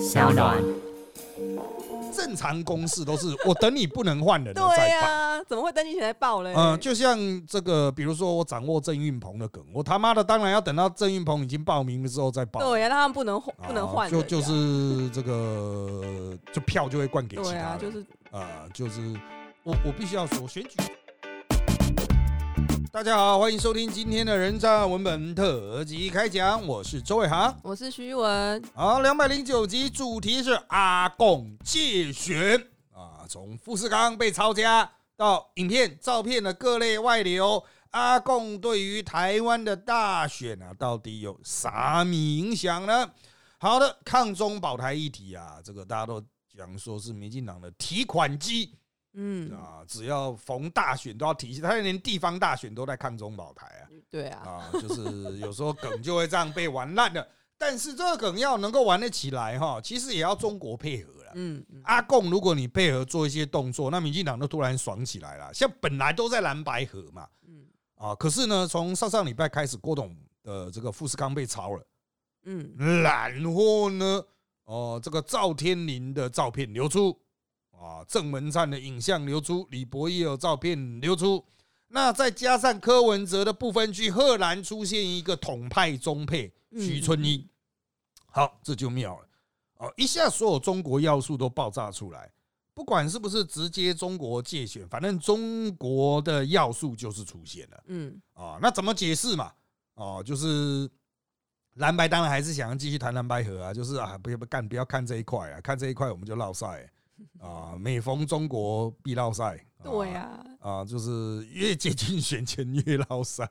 [0.00, 0.62] 小暖。
[2.16, 5.00] 正常公式都是 我等你不能换人了对再呀、
[5.38, 5.44] 报。
[5.48, 6.54] 怎么会等你起来报嘞？
[6.56, 12.60] 嗯，就像这个，比如说我掌握郑运鹏的梗，我他妈的当然要等到郑运鹏已经报名了之后再报。
[12.60, 17.78] 对呀、让他们不能换，不能换啊就就是这个，就票就会灌给其对啊，他。
[17.78, 19.00] 就是啊，就是
[19.64, 20.70] 我我必须要说选举。
[22.94, 27.52] 大家好，欢迎收听今天的人渣文本特辑开讲，我是周伟航。
[27.64, 32.56] 我是徐文，好，两百零九集主题是阿贡借选
[32.92, 43.10] 啊，从富士康被抄家到影片、照片的各类外流，阿贡对于台湾的大选啊，到底有啥米影响呢？
[43.58, 46.22] 好的，抗中保台议题啊，这个大家都
[46.56, 48.72] 讲说是民进党的提款机
[49.14, 53.88] 嗯，啊，只要逢大选都要提起，他连地方大选都在抗中保台啊。
[54.10, 57.26] 对啊，啊，就是有时候梗就会这样被玩烂的。
[57.56, 61.32] 但是这个梗要能够玩得起来哈，其实也要中国配合了。
[61.36, 65.54] 嗯嗯，阿贡，如果你配合做一些动作，那民进党就突然爽起来了。
[65.54, 71.86] 像本来都在蓝白河嘛，嗯啊，可是呢，从上上礼拜开始，郭董的这个富士康被抄了，
[72.44, 74.22] 嗯然后呢，
[74.64, 77.16] 哦，这个赵天麟的照片流出，
[77.84, 81.44] 啊，郑文灿的影像流出，李博也有照片流出，
[81.88, 87.46] 那再加上柯文哲的部分剧，赫然出现一个统派中配徐春英，
[88.24, 89.28] 好，这就妙了，
[89.76, 92.32] 哦，一下所有中国要素都爆炸出来，
[92.72, 97.84] 不管是不是直接中国界选，反正中国的要素就是出现了。
[97.88, 99.52] 嗯啊，那怎么解释嘛？
[99.96, 100.90] 哦，就是
[101.74, 106.90] 蓝白当然还是想要继续谈蓝白河啊，就是啊，不要不干，不要看这一块啊，看这一块我们就落赛
[107.40, 109.64] 啊，每逢中国必绕赛。
[109.82, 113.46] 对呀、啊，就是越接近选前越绕赛。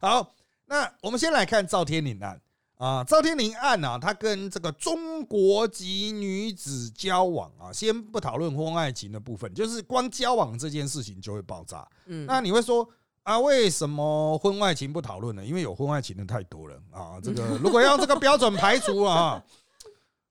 [0.00, 0.32] 好，
[0.66, 2.40] 那我们先来看赵天麟案
[2.76, 11.84] 啊，赵天麟案啊，他跟这个中国籍女子交往啊，先不讨论婚外情的部分，就是光交往这件事情就会爆炸。
[12.06, 12.88] 嗯，那你会说
[13.24, 15.44] 啊，为什么婚外情不讨论呢？
[15.44, 17.18] 因为有婚外情的太多了啊。
[17.20, 19.42] 这个 如果要这个标准排除啊，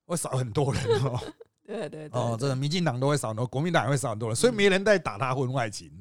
[0.06, 1.20] 会少很多人哦。
[1.72, 5.92] 对对对哦，这对个民进党都会少很多，国民党也会少很多人，所以没人在打他婚外情，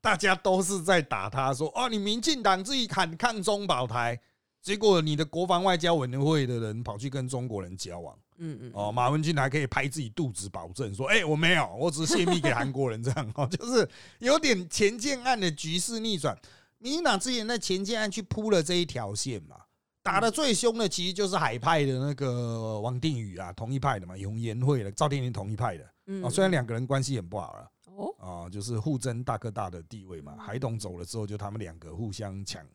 [0.00, 4.20] 大家都是在打他说哦，你民进党自己喊抗中保台，
[4.60, 8.16] 结果你的国防外交委员会的人跑去跟中国人交往。
[8.38, 13.30] 嗯嗯哦，马文君还可以拍自己肚子保证说：“哎、我没有，我只是泄密给韩国人这样。
[13.36, 13.88] ”哦，就是
[14.18, 16.36] 有点前建案的局势逆转。
[16.78, 19.56] 民进党之前在前建案去铺了这一条线嘛，
[20.02, 26.28] 打的最凶的其实就是海派的那个王定宇啊，同一派的嘛，永延会的赵天麟同一派的嗯啊。
[26.28, 30.36] 虽然两个人关系很不好了哦啊，就是互争大哥大的地位嘛。
[30.36, 32.66] 海董走了之后，就他们两个互相抢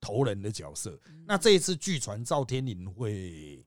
[0.00, 0.98] 头人的角色。
[1.26, 3.62] 那这一次据传赵天麟会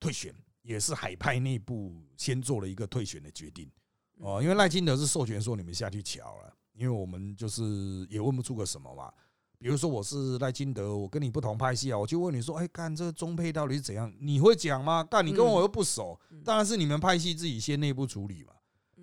[0.00, 3.70] 退选，也是海派内部先做了一个退选的决定
[4.18, 9.12] 哦，因为赖清德是授权说你们下去瞧了，因为我们就是也问不出个什么嘛。
[9.62, 14.12] 比如说我是赖金德，我跟你不同派系啊，我就问你说，哎，干这个中配到底是怎样？
[14.18, 15.04] 你会讲吗？
[15.04, 18.52] 干你跟我又不熟，当然是你们派系自己先内部处理嘛。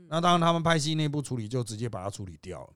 [0.09, 2.73] 那当然他们派系内部处理就直接把它处理掉了，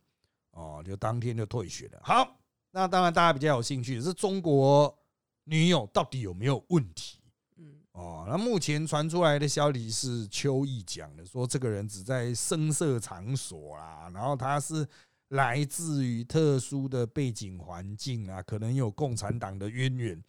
[0.51, 1.99] 哦，就当天就退学了。
[2.03, 2.39] 好，
[2.71, 4.95] 那当然大家比较有兴趣的是中国
[5.44, 7.19] 女友到底有没有问题？
[7.57, 14.88] 嗯哦，那目前传出来的消息是邱毅讲的，说这个人只在声色场所啦，然后他是
[15.33, 20.23] 来自于特殊的背景环境啊，可能有共产党的渊源，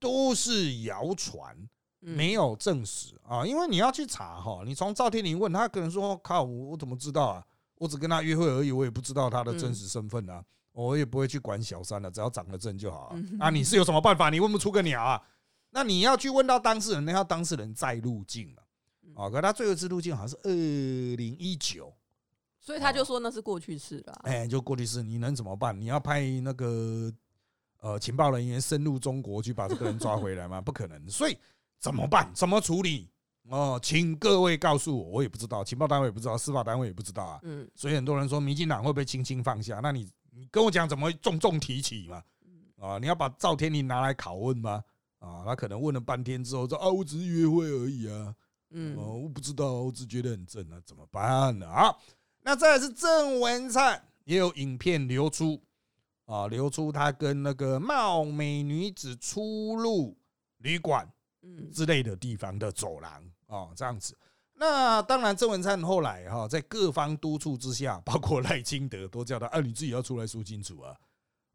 [0.00, 1.56] 都是谣传，
[2.00, 3.46] 嗯没有证实啊。
[3.46, 7.46] 因为你要去查哈，你从赵天麟问他，可能说靠，我我怎么知道啊？
[7.76, 13.16] 我只跟他约会而已，我也不知道他的真实身份啊，我也不会去管小三了，只要长得正就好啊。
[13.38, 14.28] 啊，你是有什么办法？
[14.28, 15.22] 你问不出个鸟啊？
[15.70, 18.60] 那你要去问到当事人，那要当事人再入境啊。
[19.14, 20.50] 啊，可他最后一次入境好像是二
[21.16, 21.92] 零一九，
[22.62, 24.20] 所以他就说那是过去式了。
[24.22, 25.78] 哎，就过去式，你能怎么办？
[25.78, 27.12] 你要派那个
[27.80, 30.60] 呃情报人员深入中国去把这个人抓回来吗？
[30.62, 31.10] 不可能。
[31.10, 31.36] 所以
[31.80, 32.30] 怎么办？
[32.32, 33.10] 怎么处理？
[33.48, 37.40] 哦，请各位告诉我，我也不知道，情报单位也不知道，司法单位也不知道啊。
[37.42, 39.80] 嗯所以很多人说，民进党会不会轻轻放下？
[39.82, 42.22] 那你你跟我讲怎么重重提起嘛？
[42.78, 44.82] 啊，你要把赵天麟拿来拷问吗？
[45.18, 48.32] 啊，他可能问了半天之后说啊，我只是约会而已啊。
[48.70, 51.66] 嗯哦，我不知道，我只觉得很正啊，怎么办呢？
[51.68, 51.92] 啊，
[52.42, 55.60] 那再来是郑文灿也有影片流出
[56.26, 60.16] 啊，流出他跟那个貌美女子出入
[60.58, 61.08] 旅馆
[61.42, 63.12] 嗯之类的地方的走廊
[63.46, 64.16] 啊，这样子。
[64.54, 70.96] 那当然，郑文灿后来哈，在各方督促之下， 包括赖清德都叫他，啊，你自己要出来说清楚啊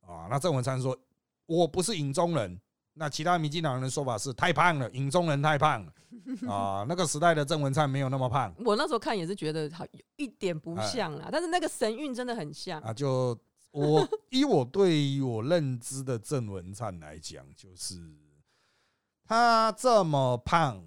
[0.02, 0.28] 啊。
[0.30, 0.98] 那郑文灿说，
[1.46, 2.60] 我不是影中人，
[2.98, 5.94] 那其他民进党人的说法是太胖了，影中人太胖了
[6.52, 6.86] 啊。
[6.88, 12.82] 那个时代的郑文灿没有那么胖我那时候看也是觉得好有一点不像啦，但是那个神韵真的很像。
[12.82, 12.94] 啊。
[12.94, 13.38] 就
[13.72, 18.02] 我以我对于我认知的郑文灿来讲，就是
[19.26, 20.84] 他这么胖，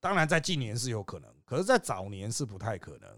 [0.00, 3.08] 当然在近年是有可能，可是在早年是不太可能。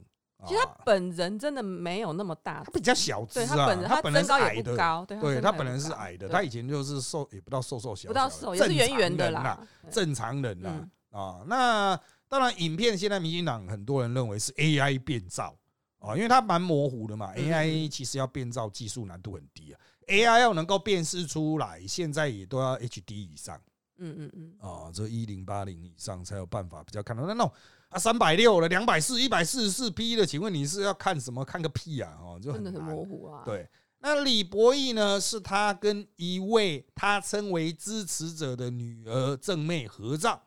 [0.46, 9.66] 其实他啊本人真的没有那么大他，比较小只啊，他本人他他本人身高是矮的，也不高，对对他本人是矮的，他以前就是瘦，也不到瘦瘦小不到瘦也是圆圆的正常人啦。
[9.90, 10.70] 正常人啦
[11.12, 11.42] 嗯啊。
[11.46, 15.54] 那当然，影片现在民进党很多人认为是 AI 变造
[15.98, 17.32] 啊，因为它蛮模糊的嘛。
[17.36, 23.60] 嗯 AI 其实要变造技术难度很低啊，AI 要能够辨识出来，现在也都要 HD 以上
[23.98, 27.24] 嗯嗯嗯，啊，这一零八零以上才有办法比较看到。
[27.26, 27.52] 那那种
[27.90, 31.44] 啊三百六了、两百四、一百四十四 P 的，请问你是要看什么？
[31.44, 32.16] 看个屁啊！
[32.22, 35.20] 哦，就真的很模糊啊。，对，那李博义呢？
[35.20, 40.40] 是他跟一位他称为支持者的女儿正妹合照，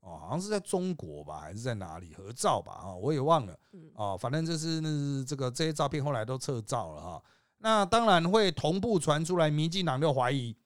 [0.00, 2.72] 哦，好像是在中国吧，还是在哪里合照吧？
[2.72, 7.22] 啊，我也忘了嗯哦，反正就是那这个这些照片后来都撤照了哈。
[7.58, 10.56] 那当然会同步传出来，民进党就怀疑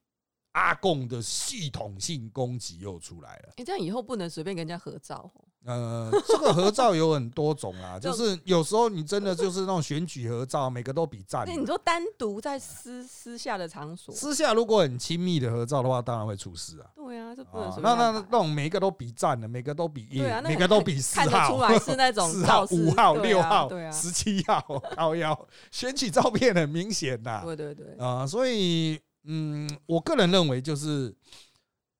[0.53, 3.55] 阿贡的系统性攻击又出来了。
[3.57, 5.45] 哎，这样以后不能随便跟人家合照哦。
[5.65, 11.45] 呃，这个合照有很多种啊， 就是有时候你真的就是那种选举合照，每个都比赞。
[11.47, 16.91] 那你说单独在私私下的场所，私下如果很亲密的合照的话，当然会出事啊。
[16.97, 24.61] 对啊，这不能啊，那那那种每一个都比赞的，每个都比一啊，每个都比四看得号出，来是那种 四号、五号、六号十七号、
[24.97, 25.39] 高腰，
[25.71, 27.43] 选举照片很明显呐。
[27.45, 31.15] 对对对，啊，所以嗯，我个人认为就是。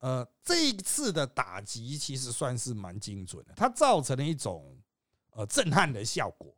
[0.03, 4.77] 呃，这一次的打击其实算是蛮精准的，它造成了一种
[5.31, 6.53] 呃震撼的效果。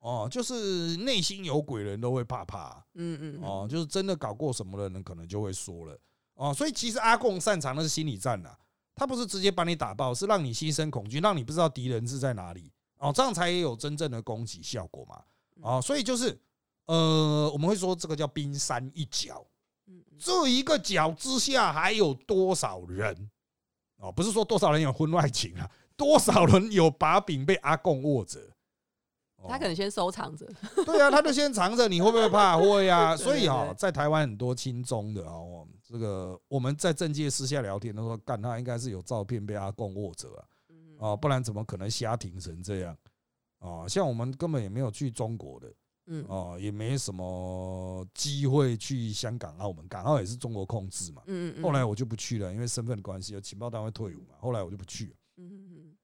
[0.00, 2.84] 哦，就是内心有鬼人都会怕怕。
[2.94, 5.96] 嗯嗯，嗯哦，，就是真的搞过什么的人，可能就会说了
[6.34, 6.52] 哦。
[6.52, 8.50] 所以其实阿贡擅长的是心理战呐，
[8.96, 15.22] 他不是直接把你打爆，是让你心生恐惧，让你不知道敌人是在哪里哦，这样才有真正的攻击效果嘛。
[15.60, 16.36] 哦，所以就是
[16.86, 19.46] 呃，我们会说这个叫冰山一角，
[20.18, 23.30] 这一个角之下还有多少人？
[23.98, 28.40] 哦，不是说多少人有婚外情啊， 多少人有把柄被阿贡握着？
[29.36, 30.46] 哦他可能先收藏着，
[30.86, 32.56] 对啊，他就先藏着，你会不会怕？
[32.56, 33.14] 会啊。
[33.18, 42.96] 所以哈对，在台湾很多亲中的哦，这个我们在政界私下聊天都说，干他应该是有照片被阿贡握着啊，嗯哦，不然怎么可能瞎停成这样？
[43.58, 45.72] 哦，像我们根本也没有去中国的，
[46.06, 51.22] 嗯哦，也没什么机会去香港、澳门，港澳也是中国控制嘛。
[51.26, 55.12] 嗯嗯，后来我就不去了，因为身份的关系，有情报单位退伍嘛，后来我就不去了。
[55.36, 55.96] 嗯嗯嗯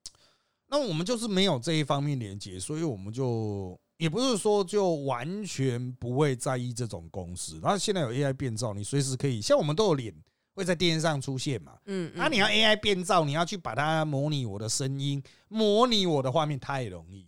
[0.71, 7.59] 那我们就是没有这一方面连接，所以我们就也不是说就完全不会在意这种公司。
[7.63, 10.15] 然后现在有 AI 变造，你随时可以，像我们都有脸
[10.55, 11.79] 会在电视上出现嘛。
[11.87, 17.23] 嗯，那、你要 AI 变造，你要去把它模拟我的声音，模拟我的画面，太容易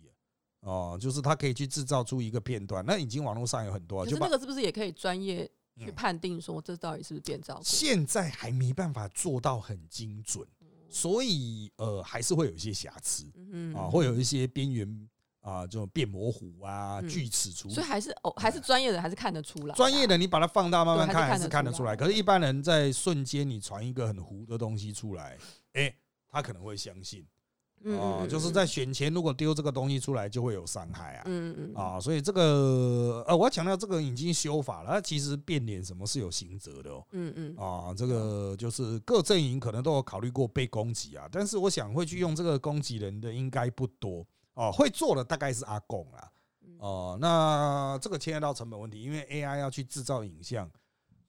[0.61, 5.45] 哦，就是它可以去制造出一个片段，那已经网络上有很多就是那个是不是也可以专业
[5.77, 7.63] 去嗯判定说这到底是不是变造过？
[7.63, 10.47] 现在还没办法做到很精准，
[10.89, 13.25] 所以呃还是会有一些瑕疵。
[13.35, 15.09] 嗯啊，会有一些边缘
[15.41, 17.85] 啊，这种变模糊啊、嗯锯齿处理所以。
[17.87, 19.73] 还是哦，还是专业的，还是看得出来。
[19.73, 22.13] 专业的你把它放大慢慢看，还是看得出来看得出来。
[22.13, 25.35] 可是，一般人在瞬间你传一个很糊的东西出来，
[25.73, 25.91] 哎，
[26.29, 27.25] 他可能会相信
[27.83, 31.23] 嗯，啊，嗯就是在选前如果丢这个东西出来，就会有伤害啊。
[31.25, 37.05] 嗯嗯嗯啊，所以这个呃，我要强调，这个已经修法了，它其实变脸什么是有刑责的哦。
[37.11, 46.31] 嗯嗯啊，这个就是各阵营可能都有考虑过被攻击啊，但是我想会去用这个攻击人的应该不多哦，会做的大概是阿贡啦。
[46.63, 50.67] 嗯哦，那这个牵涉到成本问题，因为 AI 要去制造影像，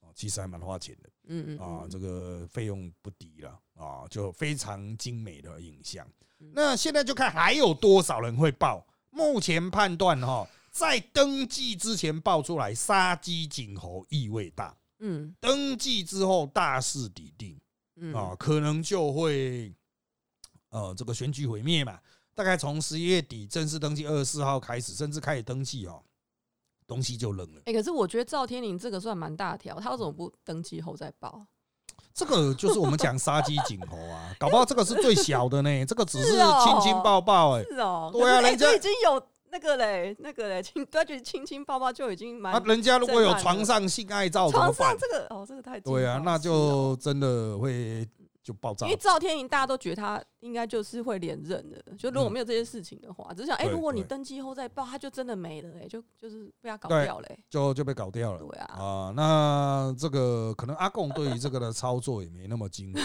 [0.00, 6.31] 哦，其实还蛮花钱的嗯嗯啊，这个费用不低了啊，就非常精美的影像嗯。
[6.54, 8.86] 那现在就看还有多少人会报。
[9.10, 17.60] 目前判断哈，在登记之前报出来杀鸡儆猴意味大，嗯登记之后大势已定
[17.96, 19.70] 嗯啊，可能就会
[20.70, 22.00] 呃这个选举毁灭嘛。
[22.34, 26.02] 大概从十一月底正式登记二十四号开始，甚至开始登记哦，
[26.86, 27.60] 东西就扔了。
[27.66, 31.46] 哎，可是我觉得赵天林这个算蛮大条，他为什么不登记后再报？
[32.14, 44.96] 这个就是我们讲杀鸡儆猴啊，搞不好这个是最小的呢，这个只是亲亲抱抱哎、是哦，对啊人家这已经有那个嘞，那个嘞，亲，他觉得亲亲抱抱就已经蛮啊，人家如果有床上性爱照床上？
[44.98, 48.06] 这个哦，这个太对啊，那就真的会
[48.42, 48.98] 就爆炸因为。
[48.98, 51.82] 赵天银大家都觉得他应该就是会连任的。
[51.96, 58.38] 就如果没有这些事情的话，只是想，哎，对如果你登记后再报，他就真的没了，哎，就就是被他搞掉了，哎，就就被搞掉了。
[58.38, 63.04] 对啊，啊，那这个可能阿贡对于这个的操作也没那么精准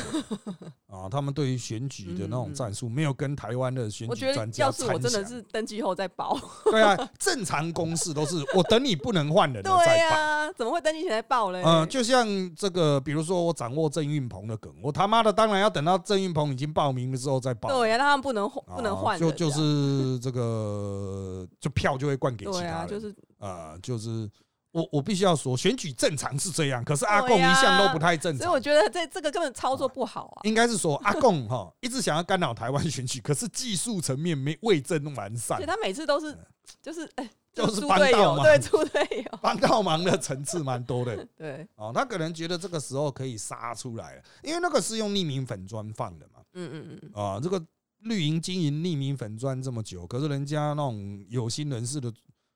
[0.88, 10.18] 啊，他们对于选举的那种战术没有跟台湾的选举专家要是我真的是登记后再报，对啊，正常公式都是我等你不能换人了 对再报。
[10.18, 11.62] 呀，怎么会登记前再报嘞？
[11.64, 17.68] 嗯，就像这个，比如说我掌握郑运鹏的梗，我他妈的当然要等到郑运鹏已经报名了之后再报。
[17.70, 22.88] 对呀，那他们不能换，不能啊换人，就就是这个，就票就会灌给其他人。
[22.88, 24.30] 就是呃，就是
[24.72, 28.58] 我我必须要说，选举正常是这样，可是阿贡一向都不太正常所以我。
[28.58, 30.40] 觉得这这个根本操作不好啊。
[30.44, 36.38] 应该是说 阿贡哈一直想要干扰台湾选举，可是技术层面没未臻完善而且，他每次都是
[36.82, 41.28] 就是哎，就是帮猪队友，倒忙对出队友，帮到忙的层次蛮多的。
[41.38, 46.37] 对，哦，他可能觉得这个时候可以杀出来了，因为那个是用匿名粉砖放的嘛。
[46.58, 47.64] 嗯嗯嗯，啊，这个
[48.00, 52.12] 绿营经营匿名粉砖这么久，可是人家那种有心人士的，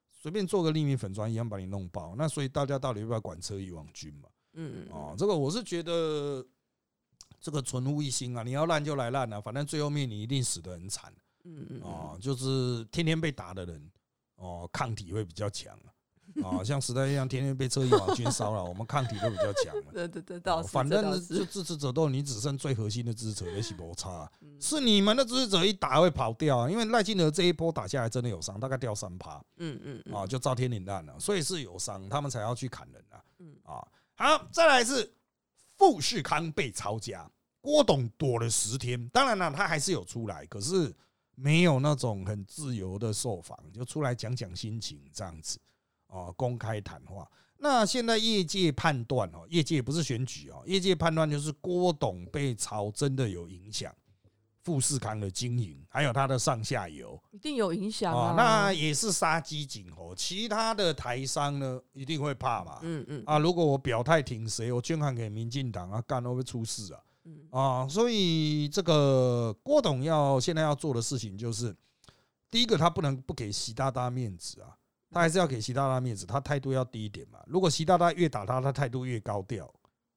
[0.10, 2.16] 随便做个匿名粉砖一样把你弄爆。
[2.18, 4.28] 那所以大家到底要不要管车一网军嘛？
[4.54, 6.46] 嗯嗯啊，这个我是觉得
[7.40, 13.92] 这个存乎一心啊，你要烂就来烂啊，反正最后面你一定死得很惨嗯嗯啊，就是天天被打的人
[14.38, 15.91] 哦，抗体会比较强啊。
[16.44, 19.92] 啊， 像时代一样，天天被车一网军骚扰，我们抗体都比较强了。
[19.94, 24.60] 对对对，倒哦是，反正就支持者斗，你只剩最核心的支持者也是摩擦啊、嗯。
[24.60, 29.44] 是你们的支持者一打会跑掉啊，因为赖清德这一波打下来真的有伤，大概掉三趴。
[29.58, 30.16] 嗯嗯嗯。
[30.16, 33.22] 啊，就遭天领弹了，所以是有伤，他们才要去砍人啊。
[33.40, 33.56] 嗯。
[33.64, 33.86] 啊。
[34.16, 35.14] 好，再来是
[35.78, 40.94] 富士康被抄家，郭董躲了十天，当然了，他还是有出来，可是
[41.34, 45.58] 没有那种很自由的受访，就出来讲讲心情这样子
[46.12, 47.28] 哦，公开谈话。
[47.58, 53.94] 那现在业界判断哦，业界不是选举哦，业界判断就是郭董被炒真的有影响
[54.64, 60.14] 富士康的经营，还有它的上下游一定有影响啊啊。，那也是杀鸡儆猴。
[60.14, 62.80] 其他的台商呢，一定会怕嘛。
[62.82, 67.00] 嗯嗯啊，如果我表态挺谁，我捐款给民进党啊，干会不会出事啊？
[67.26, 71.76] 嗯啊，所以这个郭董要现在要做的事情就是，
[72.50, 74.76] 第一个他不能不给习大大面子啊，
[75.12, 77.40] 他还是要给习大大面子，他态度要低一点嘛。
[77.46, 79.72] 如果习大大越打他，他态度越高调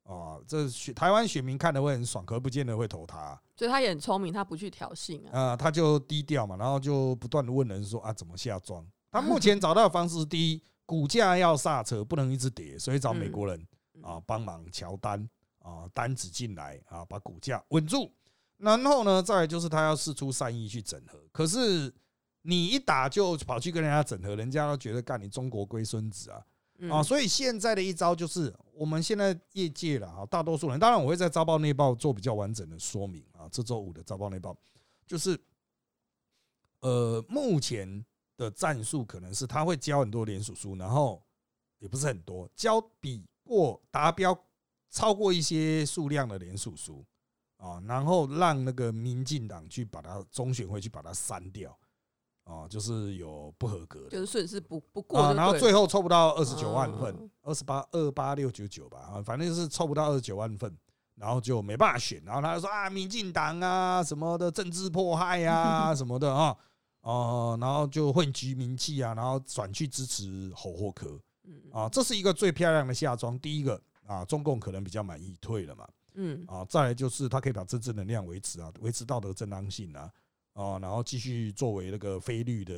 [0.05, 5.31] 啊，这选台湾选民看的会很爽，可不见得会投他啊、所以他也很聪明，他不去挑衅啊。
[5.33, 8.87] 呃他就低调嘛，然后就不断的问人说啊怎么下庄。
[9.11, 13.67] 他目前找到的方式是第一，股价要刹车，不能一直跌，所以找美国人
[14.03, 15.29] 啊帮忙乔丹
[15.61, 18.13] 啊单子进来啊，把股价稳住。
[18.59, 21.93] 然后呢，再来就是他要试出善意去整合，可是
[22.47, 26.45] 你一打就跑去跟人家整合，人家都觉得干你中国龟孙子啊
[26.79, 27.03] 嗯啊！
[27.03, 33.49] 所以现在的一招就是，我们现在业界了啊，大多数人，当然我会在招报内报做比较完整的说明啊。
[33.51, 34.55] 这周五的招报内报
[35.07, 35.41] 就是，
[36.81, 38.05] 呃，目前
[38.37, 41.23] 的战术可能是他会教很多联署书，然后
[41.79, 44.39] 也不是很多，教比过达标
[44.91, 47.03] 超过一些数量的联署书
[47.57, 51.75] 啊，然后让那个民进党去把它中选会去把它删掉
[52.45, 60.77] 啊，就是有不合格的就是损失不不过然后最后凑不到二十九万份嗯，二十八二八六九九吧，啊，反正就是凑不到二十九万份，
[61.17, 66.57] 然后就没办法选，然后他就说啊，民进党啊什么的政治迫害啊 什么的啊，
[67.01, 73.39] 哦，然后就混居民气啊，然后转去支持侯霍科嗯啊，这是一个最漂亮的下装。
[73.39, 80.11] 第一个啊，中共可能比较满意，退了嘛，嗯啊，再来就是他可以把政治能量维持啊，维持道德正当性啊，
[80.55, 82.75] 哦，然后继续作为那个非律的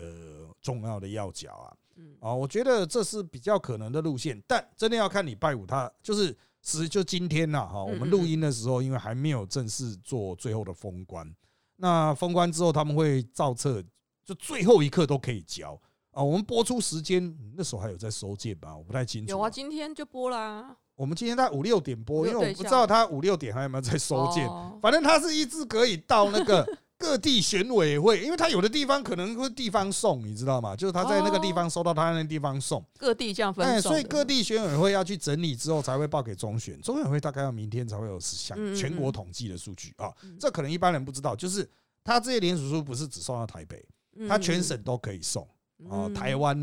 [0.61, 11.31] 重要的要角啊，嗯啊，我觉得这是比较可能的路线，但真的要看礼拜五他就是实就今天呐哈，我们录音的时候，因为还没有正式做最后的封关，
[11.77, 13.83] 那封关之后他们会照册，
[14.25, 15.81] 就最后一刻都可以交
[16.11, 16.23] 啊。
[16.23, 19.31] 我们播出时间那时候还有在收件吧，我不太清楚。
[19.31, 20.77] 有啊，今天就播啦。
[20.95, 24.49] 我们今天在五六点播，因为我不知道他五六点还有没有在收件。
[24.49, 26.67] 哦反正他是一直可以到那个
[26.99, 30.75] 各地选委会，因为他有的地方可能会地方送，你知道吗？
[30.75, 32.83] 就是他在那个地方收到，他那个地方送。
[32.99, 36.81] 各地这样分所以各地选委会要去整理之后，才会报给中选。
[36.81, 40.11] 中选会大概要明天才会有详嗯嗯全国统计的数据啊，
[40.41, 41.37] 这可能一般人不知道。
[41.37, 41.69] 就是
[42.03, 43.85] 他这些联署书不是只送到台北，
[44.17, 45.47] 嗯他全省都可以送
[45.89, 46.57] 哦，嗯台湾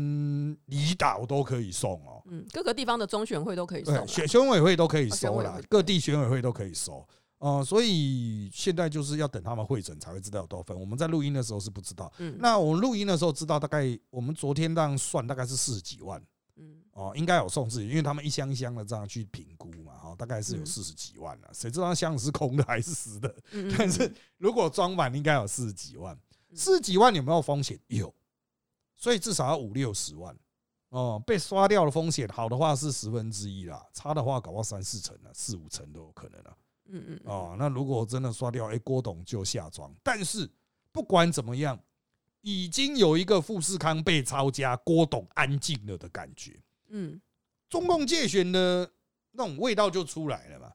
[0.66, 2.20] 离岛都可以送哦。
[2.26, 7.06] 嗯各个地方的中选会都可以送，选选委会都可以收啦，各地选委会都可以收。
[7.46, 10.80] 哦、所以现在就是要等他们会诊才会知道有多少份。
[10.80, 12.10] 我们在录音的时候是不知道。
[12.18, 16.18] 嗯那我们录音的时候知道，大概我们昨天这样算，大概是四十几万
[16.56, 21.50] 嗯哦，应该有送自己，因为他们一箱一箱的这样去评估嘛，哈，啊，大概是有嗯四十几万了。
[21.52, 23.34] 谁知道箱子是空的还是实的？
[23.76, 26.18] 但是如果装满，应该有四十几万。
[26.54, 27.78] 四十几万有没有风险？
[27.88, 28.14] 有，
[28.96, 30.34] 所以至少要五六十万
[30.88, 31.22] 哦。
[31.26, 36.50] 被刷掉的风险，好的话是十分之一啦，差的话搞到三四成了，四五成都有可能了。
[36.50, 39.94] 嗯嗯嗯哦，那如果真的刷掉，哎，郭董就下庄。
[40.02, 40.48] 但是
[40.92, 41.78] 不管怎么样，
[42.40, 46.58] 已经有一个富士康被抄家，郭董安静了的感觉。
[46.88, 47.20] 嗯
[47.68, 48.88] 中共借选的
[49.32, 50.72] 那种味道就出来了嘛。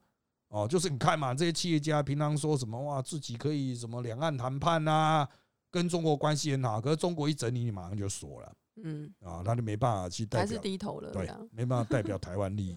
[0.50, 5.30] 哦，就是你看嘛，这些企业家平常说什么哇，自己可以什么两岸谈判啊，
[5.70, 8.52] 跟中国关系很好，可是中国一整理，你马上就锁了
[8.84, 12.76] 嗯，啊，他就没办法去代还是表，低头了，对，没办法代表台湾利益。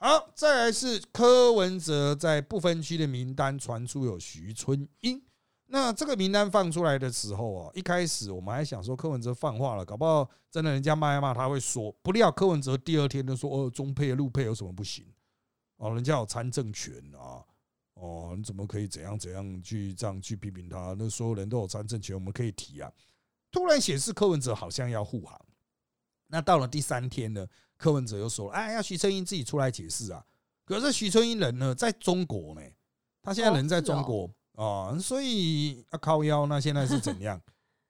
[0.00, 5.20] 好，再来是柯文哲在不分区的名单传出有徐春英。
[5.66, 15.04] 那这个名单放出来的时候啊，一开始我们还想说柯文哲放话了，搞不好真的人家骂一骂他会说，不料柯文哲第二天就说哦，中配陆配有什么不行？
[15.78, 17.42] 哦，人家有参政权啊，
[17.94, 20.94] 哦，你怎么可以怎样怎样去这样去批评他？
[20.96, 22.88] 那所有人都有参政权，我们可以提啊。
[23.50, 25.36] 突然显示柯文哲好像要护航，
[26.28, 27.44] 那到了第三天呢，
[27.78, 30.22] 柯文哲又说，哎，要徐春英自己出来解释啊。
[30.66, 32.60] 可是徐春英人呢，在中国呢，
[33.22, 37.40] 他现在人在中国哦，所以要靠腰，那现在是怎样？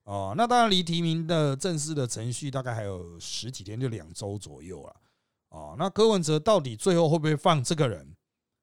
[0.04, 4.96] 哦，那当然离提名的正式的程序大概还有十几天，就两周左右了。
[5.48, 8.14] 哦，那柯文哲到底最后会不会放这个人？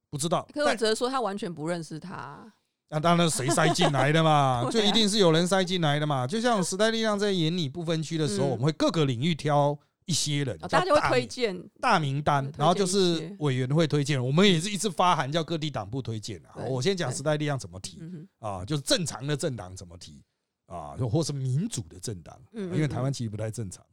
[0.09, 0.47] 不知道。
[0.53, 2.53] 柯文哲说他完全不认识他，
[2.89, 6.25] 那当然谁塞进来的嘛， 就一定是有人塞进来的嘛。
[6.25, 16.63] 就像时代力量在演你不分区的时候，嗯我们会各个领域挑一些人，哦大家就会推荐，大名单然后就是委员会推荐，我们也是一直发函叫各地党部推荐啊。
[16.67, 17.99] 我先讲时代力量怎么提
[18.39, 20.23] 啊，就是正常的政党怎么提
[20.67, 23.83] 啊，就或是民主的政党，因为台湾其实不太正常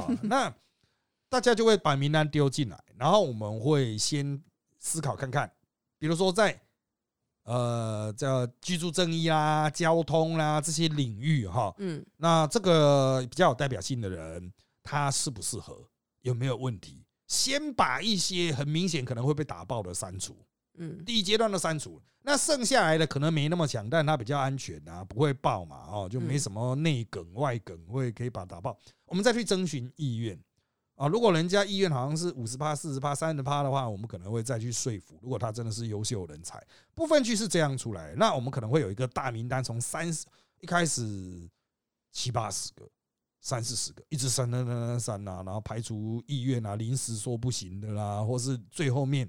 [0.00, 0.08] 啊。
[0.22, 0.54] 那
[1.28, 4.40] 大家就会把名单丢进来，然后我们会先
[4.78, 5.50] 思考看看，
[5.98, 6.60] 比如说在
[7.44, 12.04] 呃叫居住正义啦、交通啦这些领域哈，嗯。
[12.18, 14.52] 那这个比较有代表性的人，
[14.84, 15.84] 他适不适合，
[16.20, 17.04] 有没有问题？
[17.26, 20.36] 先把一些很明显可能会被打爆的删除，
[20.74, 22.00] 嗯第一阶段的删除。
[22.26, 28.78] 那剩下来的可能没那么强，但它比较安全啊，不会爆嘛，哦，就没什么内梗外梗会可以把它打爆。
[29.04, 30.38] 我们再去征询意愿
[30.94, 35.18] 啊，如果人家意愿好像是五十趴、四十趴、三十趴的话，我们可能会再去说服。
[35.22, 36.62] 如果他真的是优秀人才，
[36.94, 40.26] 部分区是这样出来，那我们可能会有一个大名单，从三十
[40.60, 41.48] 一开始
[42.12, 42.88] 七八十个。
[43.44, 49.28] 三四十个，一直删删删删删啊，然后排除意愿啊，临时说不行的啦，或是最后面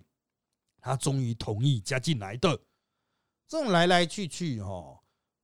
[0.80, 2.58] 他终于同意加进来的，
[3.46, 4.98] 这种来来去去哈，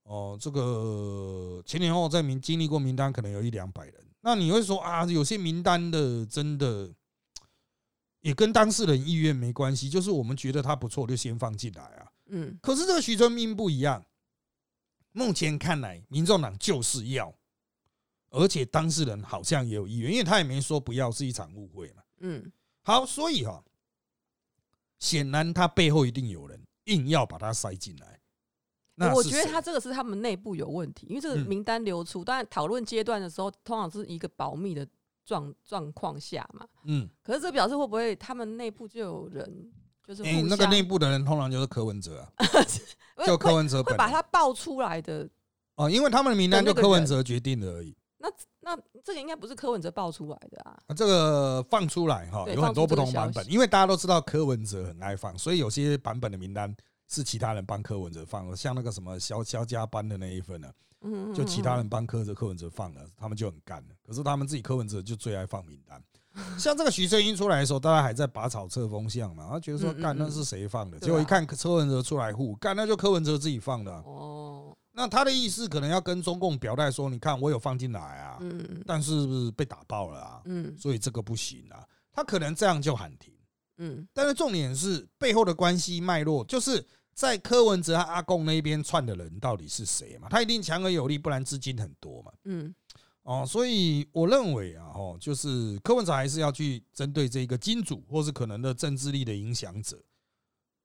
[0.03, 6.89] 哦，这个前前后后在名经历过名单可能有一两百人，那你会说啊，有些名单的真的
[8.21, 12.07] 也跟当事人意愿没关系，就是我们觉得他不错就先放进来啊。
[12.27, 12.57] 嗯。
[12.61, 14.05] 可是这个徐春明不一样，
[15.11, 17.35] 目前看来，民众党就是要，
[18.31, 22.01] 而且当事人好像也有意愿，因为他也没说不要，是一场误会嘛。
[22.21, 22.51] 嗯
[22.83, 23.63] 好，所以哈、
[24.97, 28.19] 显然他背后一定有人硬要把他塞进来。
[28.95, 34.87] 那我觉得他这个是他们内部有问题，因为这个嗯名单流出，当然讨论阶段的时候，通常是一个保密的
[35.25, 36.67] 状状况下嘛。
[36.85, 39.71] 嗯，可是这表示会不会他们内部就有人
[40.05, 42.45] 就是那个内部的人通常就是柯文哲啊，
[43.25, 45.27] 就柯文哲会把他爆出来的。
[45.75, 47.95] 哦，因为他们的名单就柯文哲决定的而已。
[48.21, 48.29] 那
[48.61, 50.77] 那这个应该不是柯文哲爆出来的啊。
[50.87, 56.73] 啊这个放出来哈，有很多不同版本，因为大家都知道柯文哲很爱放，所以有些版本的名单
[57.09, 63.89] 是其他人帮柯文哲放的，像那个什么肖肖家班的那一份呢，嗯，就其他人嗯帮柯哲柯文哲放了，他们就很干了。
[64.05, 66.01] 可是他们自己柯文哲就最爱放名单。
[66.57, 70.97] 像这个徐正英出来的时候，大家还在拔草测风向嘛，他觉得说干那是谁放的？
[70.99, 74.01] 结果一看柯文哲出来护，干那就柯文哲自己放的啊。
[74.05, 81.83] 哦，那他的意思可能要跟中共表态说，你看我有放进来啊，嗯但是被打爆了啊，嗯所以这个不行啊。
[82.11, 83.33] 他可能这样就喊停。
[83.77, 86.85] 嗯但是重点是背后的关系脉络，就是
[87.15, 90.27] 在柯文哲和阿贡那边串的人到底是谁嘛？
[90.29, 92.31] 他一定强而有力，不然资金很多嘛。
[92.43, 92.71] 嗯
[93.23, 99.99] 哦，所以我认为啊，哦，就是柯文哲还是要去针对这个金主或是可能的政治力的影响者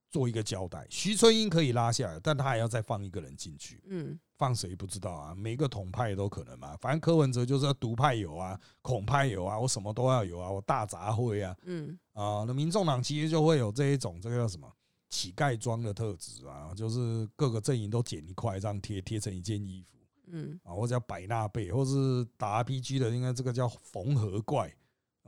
[0.09, 0.85] 做一个交代。
[0.89, 5.33] 徐春英可以拉下来，但他还要再放一个人进去，嗯放谁不知道啊？
[5.33, 6.77] 每个统派都可能嘛。
[6.77, 11.55] 反正柯文哲就是要独派有啊，孔派有啊，我什么都要有啊，我大杂烩啊。
[11.63, 14.71] 嗯啊，那民众党其实就会有这一种这个叫什么
[15.09, 24.71] 乞丐装的特质啊，就是各个阵营都剪一块这样贴贴成一件衣服嗯啊，或者叫百纳贝，或是打 RPG 的，应该这个叫缝合怪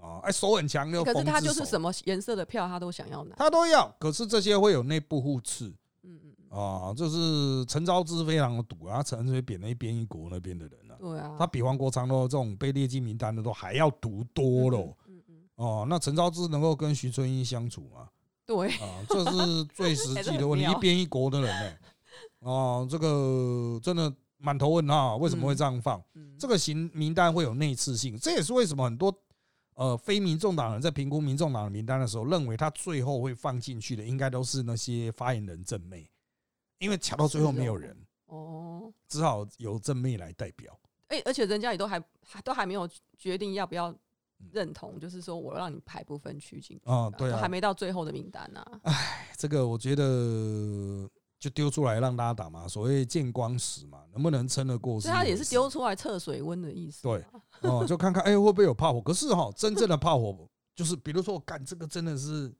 [0.01, 3.35] 啊，哎，手很强的，可是他就是，什么颜色的票他都想要拿。
[3.35, 5.65] 他都要，可是这些会有内部互斥
[6.03, 15.85] 嗯嗯，嗯啊，就是陈昭之非常的毒啊，陈水扁那边一国那边的人啊，对啊，他比黄国昌都这种被列进名单的都还要毒多了嗯嗯，哦。
[15.89, 18.07] 那陈昭之能够跟徐春英相处吗？
[18.45, 21.77] 对，啊，这是最实际的 问题，一边一国的人呢、
[22.39, 26.01] 哦，这个真的满头问号，为什么会这样放？
[26.15, 29.13] 嗯这个行名单会有内次性，这也是为什么很多
[29.79, 36.11] 呃非民众党人在评估民众党的名单的时候，认为他最后会放进去的，应该都是那些发言人正妹，
[36.79, 40.77] 因为卡到最后没有人，哦，只好由正妹来代表。
[41.07, 42.87] 哎，而且人家也都还还都还没有
[43.17, 48.61] 决定要不要嗯认同，就是说我让你排不分区进去啊对啊还没到最后的名单呢。
[48.83, 51.09] 哎这个我觉得
[51.39, 54.99] 就丢出来让大家打嘛，所谓见光死嘛，能不能撑得过？
[54.99, 57.17] 所以他也是丢出来测水温的意思嘛。
[57.61, 58.99] 对哦，就看看哎、会不会有炮火。
[58.99, 62.53] 可是哈、真正的炮火就是，比如说我干这个真的是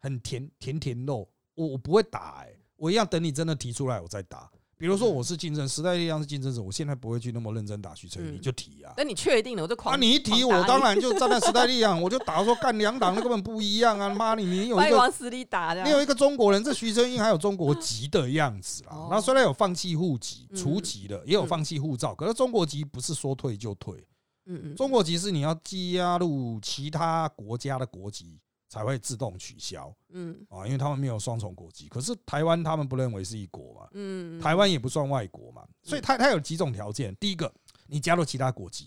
[0.00, 4.50] 很甜甜甜肉，我我不会打哎、我一样等你真的提出来我再打。
[4.84, 8.92] 比如说我是竞争时代力量是竞争者，我现在不会去那么认真打徐成宇，嗯你就提啊。
[8.98, 14.10] 那你确定了，我就狂啊，你一提我当然就站在时代力量，我就打说干两党那根本不一样啊！
[14.10, 15.82] 妈你你有一个你往死里打的。
[15.84, 19.08] 你有一个中国人，这徐峥英还有中国籍的样子啦哦。
[19.10, 23.96] 那虽然有放弃户籍、嗯除籍的，也有放弃护照，可是中国籍不是说退就退。
[24.44, 28.38] 嗯嗯，中国籍是你要加入其他国家的国籍
[28.74, 31.86] 才会自动取消嗯啊，因为他们没有双重国籍。
[31.86, 37.52] 可是台湾他们不认为是一国嘛，嗯，台湾也不算外国嘛，所以它它有几种条件：第一个，
[37.86, 38.86] 你加入其他国籍；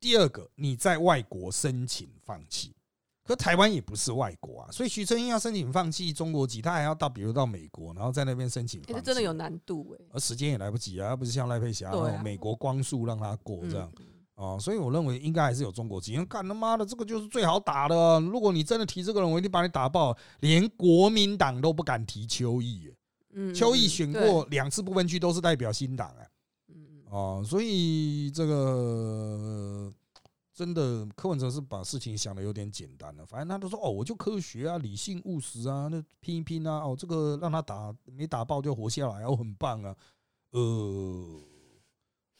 [0.00, 2.74] 第二个，你在外国申请放弃。
[3.22, 8.94] 可台湾也不是外国啊，所以徐峥英要申请放弃中国籍，他还要到比如到美国，然后在那边申请放弃。
[8.94, 10.04] 欸这真的有难度哎。
[10.12, 11.92] 而时间也来不及啊，不是像赖佩霞
[12.24, 13.92] 美国光速让他过这样。
[13.98, 14.06] 嗯
[14.40, 16.14] 哦，所以我认为应该还是有中国籍。
[16.14, 17.94] 因为干他妈的，这个就是最好打的。
[17.94, 20.16] 啊如果你真的提这个人，我一定把你打爆。
[20.40, 22.90] 连国民党都不敢提邱毅，
[23.34, 26.24] 嗯，邱毅嗯选过，两次不分区都是代表新党啊。
[26.68, 29.92] 嗯嗯哦，所以这个
[30.54, 33.26] 真的柯文哲是把事情想的有点简单了。
[33.26, 39.94] 反正他都说哦，我就科学啊，理性务实啊，那拼一拼啊，哦，这个让他打没打爆就活下来，哦，很棒啊。
[40.52, 41.40] 呃，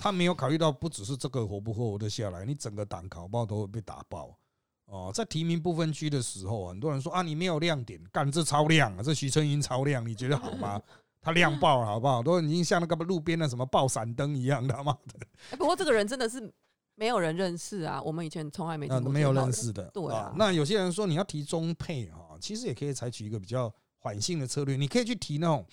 [0.02, 4.34] 他没有考虑到不只是这个活不活得下来，你整个党搞不好都会被打爆。
[4.86, 10.80] 哦，在提名不分区的时候，很多人说啊，你没有亮点，干这超亮啊，这徐春英超亮，你觉得好吗？
[11.20, 12.22] 他亮爆了，好不好？
[12.22, 16.50] 都已经像那个路边的什么爆闪灯一样的，他妈的，欸 不过这个人真的是
[16.94, 19.52] 没有人认识啊，我们以前从来没那听过，没有认。
[19.52, 19.84] 识的。
[19.90, 25.64] 对啊那有些人说你要提中配哈，其实也可以采取一个比较缓性的策略，你可以去提那种，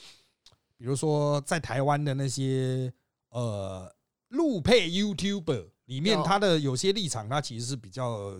[0.78, 2.94] 比如说在台湾的那些
[3.30, 3.90] 呃
[4.30, 8.40] 路配 YouTuber 里面，他的有些立场，他其实是比较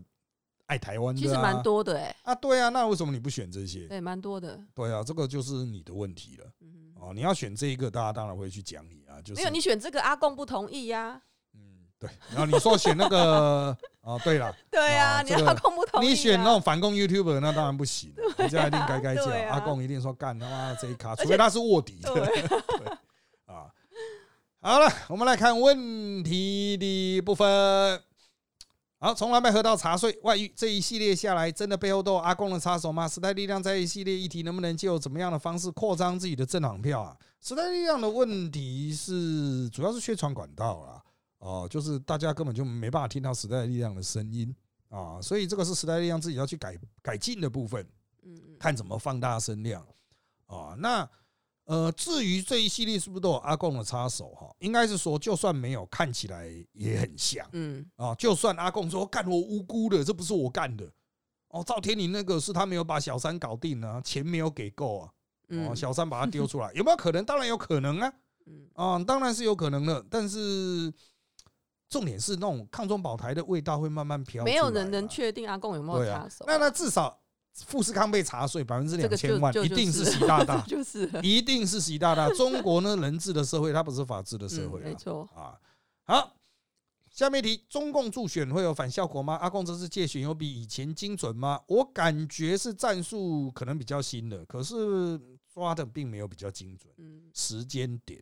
[0.66, 3.88] 爱台湾的、啊，其实蛮多的哎，啊，对啊，那为什么你不选这些？
[3.88, 4.60] 对，蛮多的。
[4.74, 6.46] 对啊，这个就是你的问题了。
[6.60, 11.22] 嗯，哦，你要选这一个，大家当然会去讲你啊，就是没有你选这个阿贡不同意呀。
[11.54, 11.62] 嗯，
[11.98, 12.10] 对。
[12.32, 16.10] 然后你说选那个， 哦，对了，对啊，你阿贡不同意啊。
[16.10, 19.24] 你选那种反共 YouTuber，那当然不行，人家一定该该叫。
[19.30, 23.00] 啊阿贡一定说干他妈的这一卡，除非他是卧底的对，啊。
[24.68, 28.04] 好了，我们来看问题的部分。
[29.00, 33.08] 好，从来没喝到茶税外遇这一系列下来，真的背后都有阿公的插手吗？
[33.08, 37.16] 时代力量在一系列议题能不能借由怎么样的方式扩张自己的政党票啊？
[37.40, 41.02] 时代力量的问题是主要是宣传管道啦，
[41.38, 44.54] 哦，就是大家根本就没办法听到时代力量的声音
[44.90, 47.82] 啊，所以这个是时代力量自己要去改改进的部分。
[48.22, 49.82] 嗯嗯，看怎么放大声量
[50.48, 50.76] 啊。
[50.78, 51.10] 那
[51.68, 54.50] 呃，至于这一系列是不是都有阿贡的插手哈？
[54.60, 58.16] 应该是说，就算没有，看起来也很像嗯啊。
[58.16, 60.90] 就算阿贡说干我无辜的，这不是我干的
[61.50, 65.12] 哦，赵天林那个是他没有把小三搞定啊，钱没有给够啊，哦，
[65.50, 67.24] 嗯小三把他丢出来， 有没有可能？
[67.24, 68.14] 当然有可能啊，
[68.48, 70.92] 嗯啊，当然是有可能的，但是。
[71.90, 76.46] 重点是那种抗中保台的味道会慢慢飘没有人能确定阿贡有没有插手啊。
[76.46, 77.18] 那那至少
[77.66, 82.30] 富士康被查税百分之两千万， 一定是习大大，就是一定是习大大。
[82.30, 84.84] 中国呢，人治的社会，它不是法治的社嗯会啊。
[84.86, 85.28] 没错。
[85.36, 85.58] 啊，
[86.06, 86.36] 好，
[87.10, 89.36] 下面一题，中共助选会有反效果吗？
[89.42, 91.60] 阿贡这次借选有比以前精准吗？
[91.68, 95.20] 我感觉是战术可能比较新的，可是
[95.52, 98.22] 抓的并没有比较精准，嗯，时间点、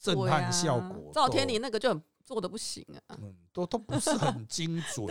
[0.00, 3.16] 震撼效果，赵天林那个就很做的不行啊。
[3.20, 5.06] 嗯，都都不是很 精准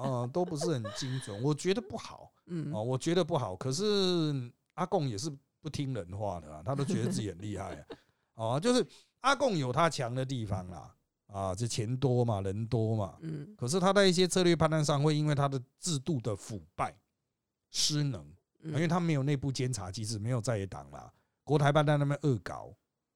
[0.00, 2.32] 啊，啊都不是很精准，我觉得不好。
[2.46, 3.54] 嗯哦，我觉得不好。
[3.54, 7.86] 可是阿贡也是不听人话的啊，他都觉得自己很厉害啊。
[8.34, 8.84] 哦，就是
[9.20, 10.92] 阿贡有他强的地方啦。
[11.28, 13.16] 啊，这钱多嘛，人多嘛。
[13.20, 16.96] 嗯可是他在一些策略判断上，会因为他的制度的腐败、
[17.70, 18.24] 失能，
[18.60, 22.72] 嗯，因为他没有内部监察机制，没有在野党啦，国台办在那边恶搞，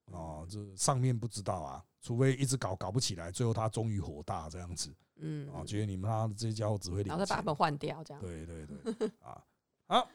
[0.07, 8.23] 哦，这上面不知道啊，除非一直搞搞不起来，最后他终于火大这样子，嗯啊，觉得你们他这些家伙只会领钱然后再把他，们换掉，这样。
[8.23, 9.43] 对对对，啊，
[9.87, 10.09] 好，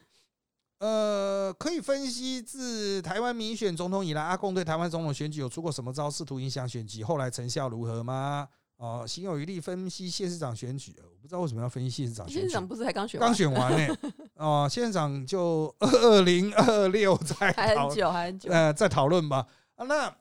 [0.80, 8.48] 呃，可以分析自台湾民选总统以来，阿贡对台湾总统选举有出过什么招，试图影响选举，后来成效如何吗？
[8.78, 13.95] 哦，心有余力分析县市长选举，呃我不知道为什么要分析 县市长选举县长，不是才刚选刚完，选完呢、
[14.36, 18.52] 哦，县长就二零二六在很久，还很久。
[18.52, 19.48] 呃在讨论吧。
[19.76, 20.13] 啊，那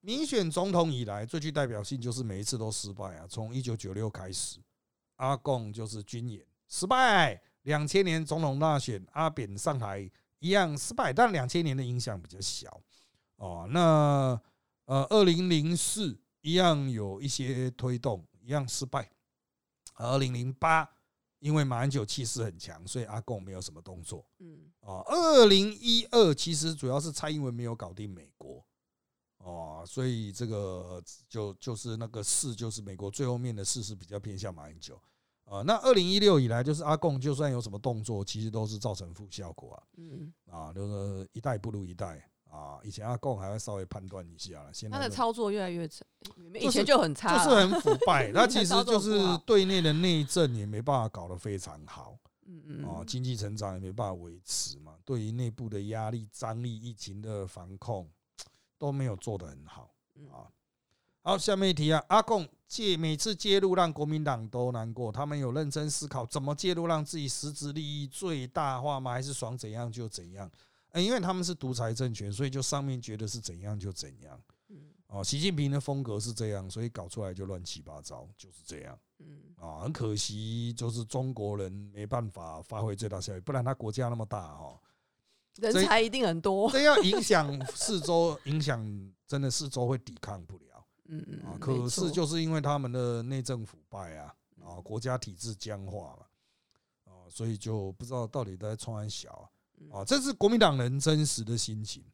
[0.00, 4.58] 民选总统以来最具代表性就是每一次都失败啊，从一九九六开始，
[5.16, 12.80] 阿贡就是军演失败，两千年总统大选阿扁上台一样失败，但两千年的影响比较小
[13.36, 13.68] 哦。
[13.70, 14.40] 那
[14.86, 19.10] 呃二零零四一样有一些推动，一样失败。
[19.96, 20.88] 二零零八
[21.40, 24.24] 因为马英九气势很强，所以阿贡没有什么动作。
[24.38, 28.30] 嗯哦，二零一二其实主要是蔡英文没有搞定美
[29.86, 35.00] 所以这个就就是那个四，就是美国最后面的四是比较偏向马英九，
[35.44, 46.04] 啊，那二零一六以来，就是阿贡就算有什么动作，其实都是造成负效果啊，嗯，啊，就是一代不如一代啊，以前阿贡还会稍微判断一下了，现在他的操作越来越差，
[46.60, 52.16] 以前就很差，就是很腐败， 他其实就是对内的内政也没办法搞得非常好。
[52.52, 58.10] 嗯嗯哦，经济成长也没办法维持嘛，对于内部的压力、张力、疫情的防控
[58.80, 60.48] 都没有做得很好嗯啊。
[61.22, 69.12] 好，下面一题啊，阿贡介每次介入让国民党都难过，他们有认真思考怎么介入让自己实质利益最大化吗？
[69.12, 70.50] 还是爽怎样就怎样？
[70.92, 74.40] 呃因为他们是独裁政权，所以就上面觉得是怎样就怎样。
[74.70, 74.76] 嗯
[75.08, 78.98] 哦，习近平的风格是这样，所以搞出来就乱七八糟，就是这样。
[79.18, 84.80] 嗯啊，很可惜，就是中国人没办法发挥最大效益，不然他国家那么大哦，
[85.60, 88.84] 人才一定很多，这要影响四周，影响
[89.26, 91.52] 真的四周会抵抗不了嗯 嗯啊。
[91.54, 99.50] 嗯，可是就是因为他们的内政腐败啊，啊，国家体制僵化嘛，啊，所以就不知道到底在冲安小
[99.92, 102.04] 啊，这是国民党人真实的心情。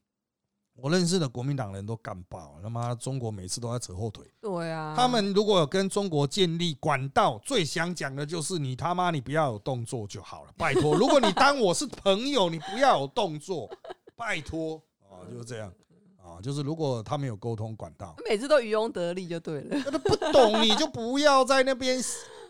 [0.78, 4.24] 我认识的国民党人都干爆，他妈中国每次都在扯后腿。
[4.40, 10.94] 对啊，他们如果有跟中国建立管道，最想讲的就是你他妈你不要有动作就好了，拜托。
[10.94, 13.68] 如果你当我是朋友，你不要有动作，
[14.14, 15.72] 拜托啊，就是这样
[16.18, 21.98] 啊，就是如果他们有沟通管道，每次都渔翁得利就对了，那不懂你就不要在那边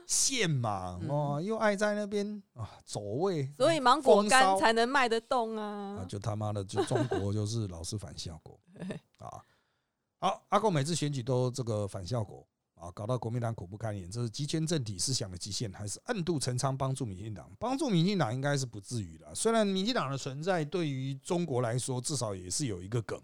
[0.07, 6.07] 陷嘛，嗯哦，又爱在那边啊走位，所以芒果干才能卖得动啊，啊。
[6.09, 8.59] 就他妈的，就中国就是老是反效果
[9.19, 9.42] 啊。
[10.19, 14.11] 好，阿贡每次选举都这个反效果啊，搞到国民党苦不堪言。
[14.11, 17.51] 这是集权政体思想的极限，还是暗度陈仓帮助民进党？
[17.59, 19.35] 帮助民进党应该是不至于的。
[19.35, 23.21] 虽然民进党的存在对于中国来说，至少也是有一个梗。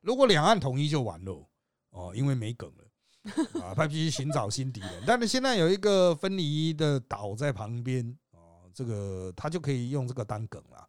[0.00, 1.46] 如果两岸统一就完了
[1.90, 2.83] 哦，因为没梗了。
[3.62, 10.88] 啊，他必须寻找新敌人，但是现在有一个分离的岛在旁边哦，这个他就可以用这个当梗了。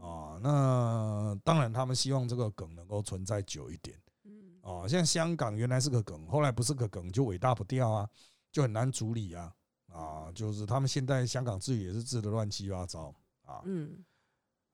[0.00, 4.88] 啊，那当然，他们希望这个梗能够存在久一点嗯啊。
[4.88, 8.08] 像香港原来是个梗，后来不是个梗，就伟大不掉啊，
[8.52, 9.52] 就很难处理啊。
[9.92, 13.12] 啊，就是他们现在香港治也是治的乱七八糟
[13.44, 13.60] 啊。
[13.64, 14.04] 嗯，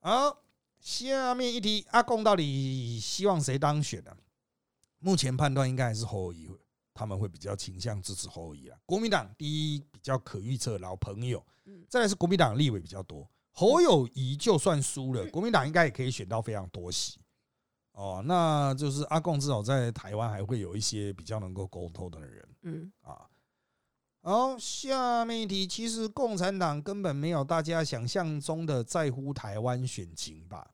[0.01, 0.37] 好，
[0.79, 4.15] 下面一题，阿公到底希望谁当选呢、
[4.99, 6.59] 目前判断应该还是侯友宜，
[6.95, 8.79] 他们会比较倾向支持侯友谊啊。
[8.87, 13.29] 国民党第一比较可预测，老朋友嗯，再来是国民党立委比较多。
[13.51, 17.21] 侯友谊就算输了，国民党应该也可以选到非常多席。
[17.93, 23.29] 哦，那就是阿贡至少在台湾还会有一些比较能够沟通的人嗯啊。
[24.23, 30.69] 好，下面一题，其实共产党根本没有大家想象中的在乎台湾选情吧？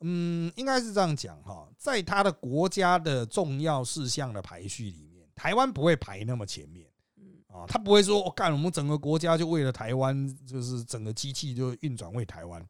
[0.00, 6.90] 嗯，应该是这样讲哈，在他的国家的重要事项的排序里面，台湾不会排那么前面。
[7.18, 12.66] 嗯啊，他不会说，我、干，我们整个国家就为了台湾，就是整个机器就运转为台湾，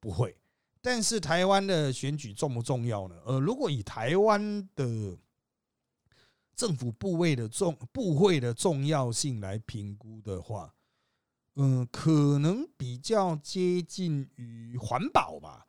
[0.00, 0.34] 不会。
[0.80, 3.16] 但是台湾的选举重不重要呢？
[3.26, 5.18] 呃，如果以台湾的
[6.54, 10.72] 政府部位的重部会的重要性来评估的话，
[11.56, 15.66] 嗯、可能比较接近于环保吧。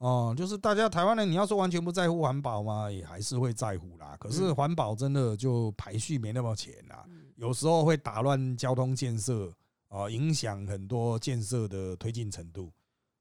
[0.00, 2.90] 哦，就是大家台湾人，你要说完全不在乎环保嘛？
[2.90, 4.16] 也还是会在乎啦。
[4.18, 7.04] 可是嗯环保真的就排序没那么前啦。
[7.06, 9.52] 嗯有时候会打乱交通建设
[9.88, 12.72] 啊，影响很多建设的推进程度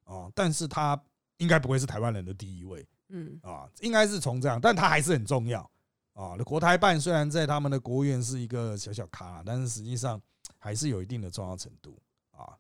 [0.06, 0.32] 啊。
[0.34, 0.98] 但是它
[1.40, 5.62] 应该不会是台湾人的第一位嗯啊，应该是从这样，但它还是很重要
[6.14, 6.36] 啊。
[6.38, 10.22] 那国台办虽然在他们的国务院是一个小小咖，但是实际上
[10.58, 12.00] 还是有一定的重要程度
[12.32, 12.56] 啊。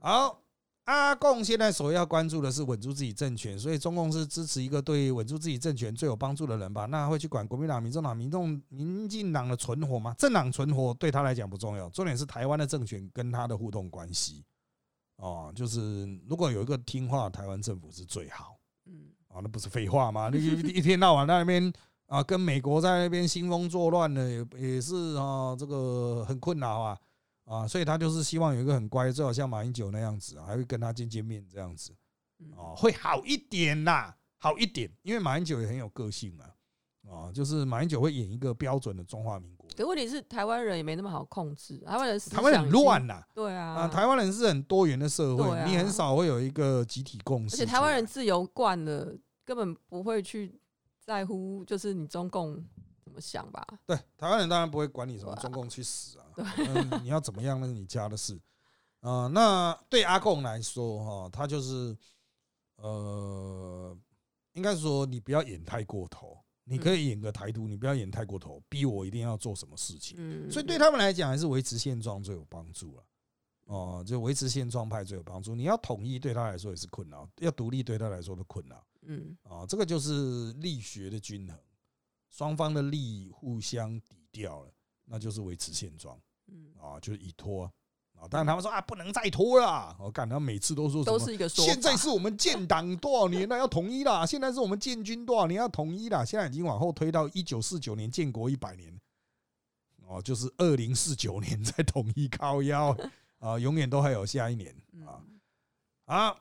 [0.00, 0.42] 好。
[0.88, 6.86] 阿共现在首要关注的是稳住自己政权，所以中共是支持一个对稳住自己政权最有帮助的人吧？
[6.86, 10.14] 那会去管国民党、民众党、民众、民进党的存活吗？
[10.16, 14.42] 政党存活对他来讲不重要，重点是台湾的政权跟他的互动关系。
[15.16, 18.56] 哦，就是如果有一个听话台湾政府是最好。
[18.86, 20.30] 嗯，啊，那不是废话吗？
[20.32, 20.38] 你
[20.70, 21.70] 一天到晚在那边
[22.06, 26.98] 啊，跟美国在那边兴风作乱的，也也是啊，这个很困扰啊。
[27.48, 31.92] 啊，所以他就是希望有一个很乖，最好像马英九那样子，还会跟他见见面这样子，
[32.54, 36.44] 啊，会好一点啦，好一点，因为马英九也很有个性嘛，
[37.10, 39.66] 啊，就是马英九会演一个标准的中华民国。
[39.74, 50.60] 可问题是台湾人也没那么好控制，台湾人台湾很乱呐，对啊，啊，台湾人是很多元的社会，你很少会有一个集体共识，而且台湾人自由惯了，根本不会去
[51.00, 52.62] 在乎，就是你中共。
[53.08, 53.66] 怎么想吧？
[53.86, 56.27] 对，台湾人当然不会管你什么中共去死啊！
[57.02, 58.40] 你要怎么样那是你家的事
[59.00, 59.26] 啊。
[59.28, 61.96] 那对阿贡来说，哈，他就是
[62.76, 63.96] 呃，
[64.52, 70.16] 应该说你不要演太过头，你可以演个台独，你不要演太过头，逼我一定要做什么事情。
[70.18, 73.04] 嗯，所以对他们来讲，还是维持现状最有帮助了。
[73.64, 75.54] 哦，就维持现状派最有帮助。
[75.54, 78.82] 你要统一对他来说也是困难，要独立对他来说的困难。
[79.02, 81.58] 嗯，啊，这个就是力学的均衡。
[82.30, 84.72] 双方的利益互相抵掉了，
[85.04, 87.64] 那就是维持现状，嗯啊，就是以拖
[88.14, 88.26] 啊。
[88.28, 89.96] 当然他们说啊，不能再拖了。
[90.00, 94.26] 我感他每次都说都是一个说现在是我们建党多少年了，要统一了。
[94.26, 96.24] 现在是我们建军多少年要统一了。
[96.26, 99.00] 现在已经往后推到一九四九年建国一百年，
[100.06, 102.96] 哦，就是二零四九年 再统一靠腰
[103.38, 104.74] 啊，永远都还有下一年
[105.06, 105.22] 啊
[106.06, 106.36] 啊。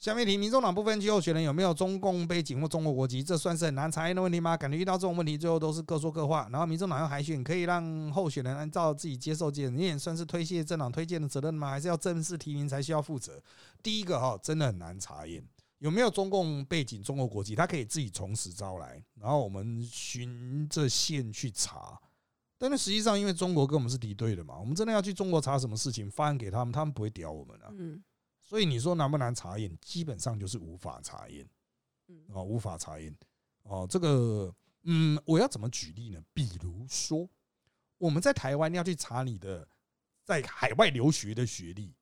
[0.00, 3.22] 下面题：民众党部分区候选人有没有中共背景或中国国籍？
[3.22, 4.56] 这算是很难查验的问题吗？
[4.56, 6.48] 感觉遇到这种问题，最后都是各说各话。
[6.50, 11.68] 然后，民众党要海选，可以让候选人按照自己接受检验，算是推卸政党推荐的责任吗？
[11.68, 13.42] 还是要正式提名才需要负责？
[13.82, 15.44] 第一个哈，真的很难查验
[15.80, 22.00] 有没有中共背景、中国国籍，他可以自己从实招来，然后我们循着线去查。
[22.56, 27.68] 但是实际上，因为中国跟我们是敌对的嘛，我们真的要去中国查什么事情，发案给他们，他们不会屌我们啊。
[27.76, 28.02] 嗯。
[28.50, 29.70] 所以你说难不难查验？
[29.80, 31.48] 基本上就是无法查验，
[32.34, 33.16] 啊，无法查验，
[33.62, 36.20] 哦，这个，嗯，我要怎么举例呢？
[36.34, 37.30] 比如说，
[37.96, 39.64] 我们在台湾要去查你的
[40.24, 41.94] 在海外留学的学历，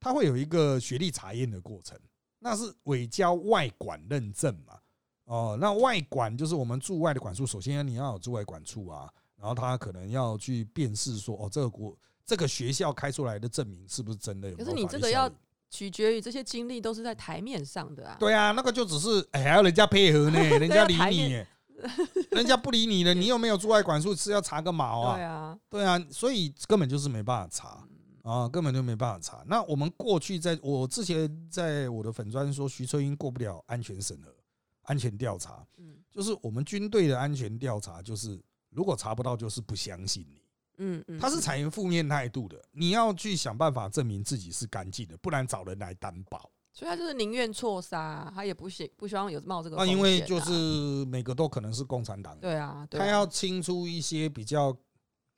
[0.00, 1.96] 它会有一个学历查验的过程，
[2.40, 4.80] 那是伪交外管认证嘛？
[5.26, 14.52] 哦，那外管就是我们驻外的管处，首先你要有驻外管处啊，然后他可能要去辨识说，哦，这个国这个学校开出来的证明是不是真的？
[14.56, 15.32] 可是你这个要。
[15.70, 18.16] 取决于这些经历都是在台面上的啊。
[18.18, 21.44] 对啊，那个就只是还要人家配合呢， 人家理你，
[22.30, 25.14] 人家不理你了，你又没有驻外管束，是要查个毛啊？
[25.16, 27.86] 对啊，对啊，所以根本就是没办法查
[28.22, 29.44] 啊，根本就没办法查。
[29.46, 34.34] 那我们过去在我之前在我的粉砖说，徐春英过不了安全审核、
[34.82, 40.40] 安全调查，嗯，就是我们军队的安全调查，就是如果查不到，就是不相信你。
[40.78, 46.50] 嗯嗯，他是采用负面态度的，你要去想办法证明自己是干净的，不然找人来担保。
[46.72, 49.76] 所以他就是宁愿错杀，他也不希不希望有冒这个。
[49.76, 54.76] 那因为就是每个都可能是共产党，对啊，他要清出一些比较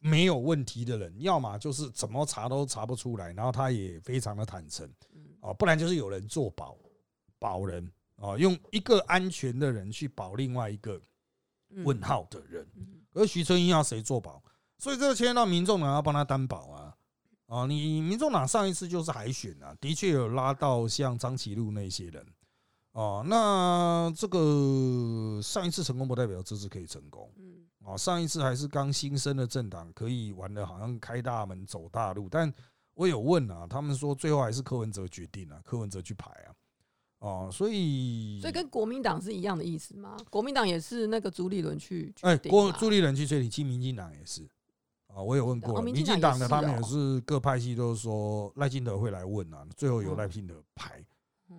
[0.01, 4.93] 没有问题的人，要么就是怎么查都查不出来，然后他也非常的坦诚，
[5.41, 6.77] 哦，不然就是有人做保
[7.39, 11.01] 保人哦，用一个安全的人去保另外一个
[11.85, 12.67] 问号的人，
[13.13, 14.43] 而徐春英要谁做保？
[14.79, 16.95] 所以这个牵到民众党要帮他担保啊，
[17.47, 22.25] 啊，你民众党上一次就是海选啊，的确有拉到像张其禄那些人，
[22.93, 32.53] 哦，那这个上一次成功不代表这次可以成功，嗯，啊，上一次还是刚新生的政党可以玩的好像开大门走大路，但
[32.95, 36.55] 我有问啊，他们说最后还是柯文哲决定啊，柯文哲去排啊，
[37.19, 40.17] 哦，所以所以跟国民党是一样的意思吗？
[40.31, 44.49] 国民党也是那个朱立伦去，哎，国朱立伦去吹，你其民进党也是。
[45.19, 51.05] 啊，我有问过，民进党的他们也是各派系都说赖清德会来问啊，最后由赖清德排，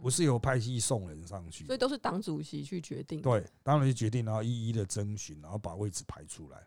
[0.02, 3.22] 不是由派系送人上去，所以都是党主席去决定。
[3.22, 6.58] 对，当然去决定，然后一一的征询，然后把位置排出来。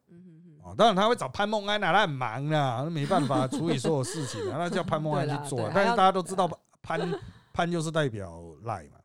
[0.63, 5.71] 啊，当然他会找潘孟安啊，他很忙啊，没办法处理所有事情啊， 那叫潘孟安去做。
[5.75, 6.47] 但是大家都知道
[6.83, 7.01] 潘
[7.55, 8.99] 潘就是代表赖嘛，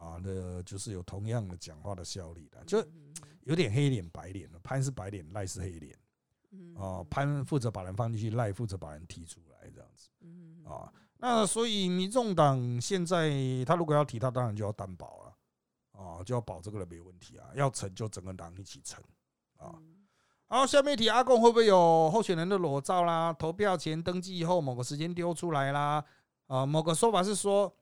[0.00, 2.84] 啊，那就是有同样的讲话的效力的，就
[3.44, 5.96] 有点黑脸白脸的，潘是白脸，赖是黑脸。
[6.76, 10.08] 哦，潘负责把人放进去，赖负责把人踢出来，这样子。
[10.68, 13.30] 啊，那所以民众党现在
[13.66, 15.36] 他如果要提，他当然就要担保了。
[15.92, 19.02] 啊，就要保这个人没问题啊，要成就整个党一起成
[19.58, 19.74] 啊。
[19.76, 19.96] 嗯
[20.52, 23.32] 好，下面一题，阿贡会不会有候选人的裸照啦？
[23.32, 26.04] 投票前登记以后某个时间丢出来啦？
[26.48, 27.72] 啊，某个说法是说，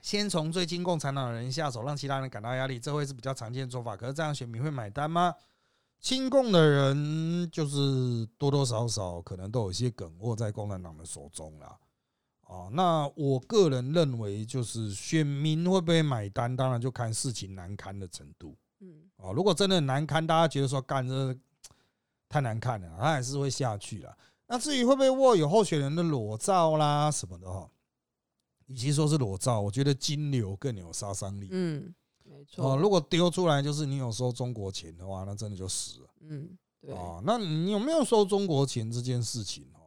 [0.00, 3.96] 先从最亲共产党的人下手，让其他人感到压力，这会是比较常见的做法。
[3.96, 5.32] 可是这样选民会买单吗？
[6.06, 11.76] 亲共的人就是多多少少可能都有一些梗握在共产党的手中啦。
[12.42, 18.56] 啊，那我个人认为，就是选民会不会买单，当然就看事情难堪的程度。
[18.78, 21.36] 嗯啊，如果真的很难堪，大家觉得说干这
[22.28, 24.16] 太难看了，他还是会下去了。
[24.46, 27.68] 那至于会不会握有候选人的裸照啦什么的哈，
[28.66, 31.48] 与其说是裸照，我觉得金流更有杀伤力。
[31.50, 31.92] 嗯，
[32.56, 36.48] 没哦，如果丢出来就是你有收中国钱的话，那真的就死了嗯，
[36.80, 37.22] 对，哦。
[37.24, 39.80] 那你有没有收中国钱这件事情哦？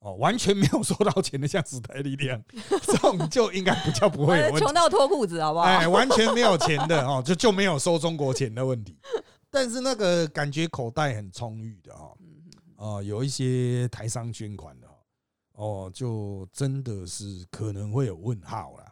[0.00, 2.42] 哦，完全没有收到钱的，像时代力量
[2.84, 4.74] 这种就应该不叫不会有问题穷。
[4.74, 5.64] 到脱裤子，好不好？
[5.64, 8.96] 哎，完全没有钱的哦，就就没有收中国钱的问题。
[9.50, 12.42] 但是那个感觉口袋很充裕的哈，嗯
[12.76, 14.88] 啊，有一些台商捐款的
[15.52, 18.83] 哦，就真的是可能会有问号啦。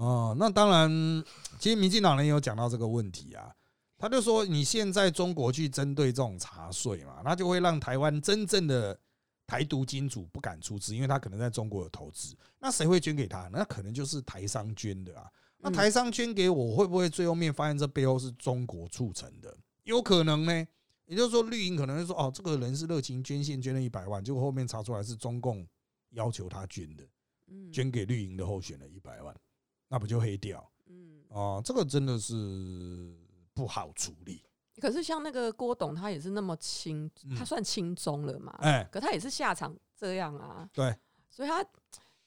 [0.00, 1.24] 嗯哦，那当然，
[1.58, 3.54] 其实民进党人也有讲到这个问题啊。
[3.98, 8.98] 他就说，你现在中国去针对这种茶税嘛，那就会让台湾真正的
[9.46, 12.34] 台独金主不敢出资，因为他可能在中国有投资。
[12.58, 13.46] 那谁会捐给他？
[13.52, 15.30] 那可能就是台商捐的啊。
[15.58, 19.54] 那嗯台商捐给我，会不会最后面发现这背后是中国促成的？
[19.84, 20.66] 有可能呢。
[21.04, 25.66] 也就是说，绿营可能会说，哦，这个人是热情捐献，捐了一百万，结果后面查出来是中共
[26.10, 27.04] 要求他捐的，
[27.48, 29.34] 嗯捐给绿营的候选人一百万，
[29.90, 30.66] 那不就黑掉？
[30.88, 33.14] 嗯，哦，这个真的是
[33.52, 34.42] 不好处理。
[34.80, 38.56] 可是像那个郭董，他也是那么轻，嗯他算轻中了嘛？
[38.60, 40.96] 哎，可他也是下场这样啊，对，
[41.28, 41.62] 所以他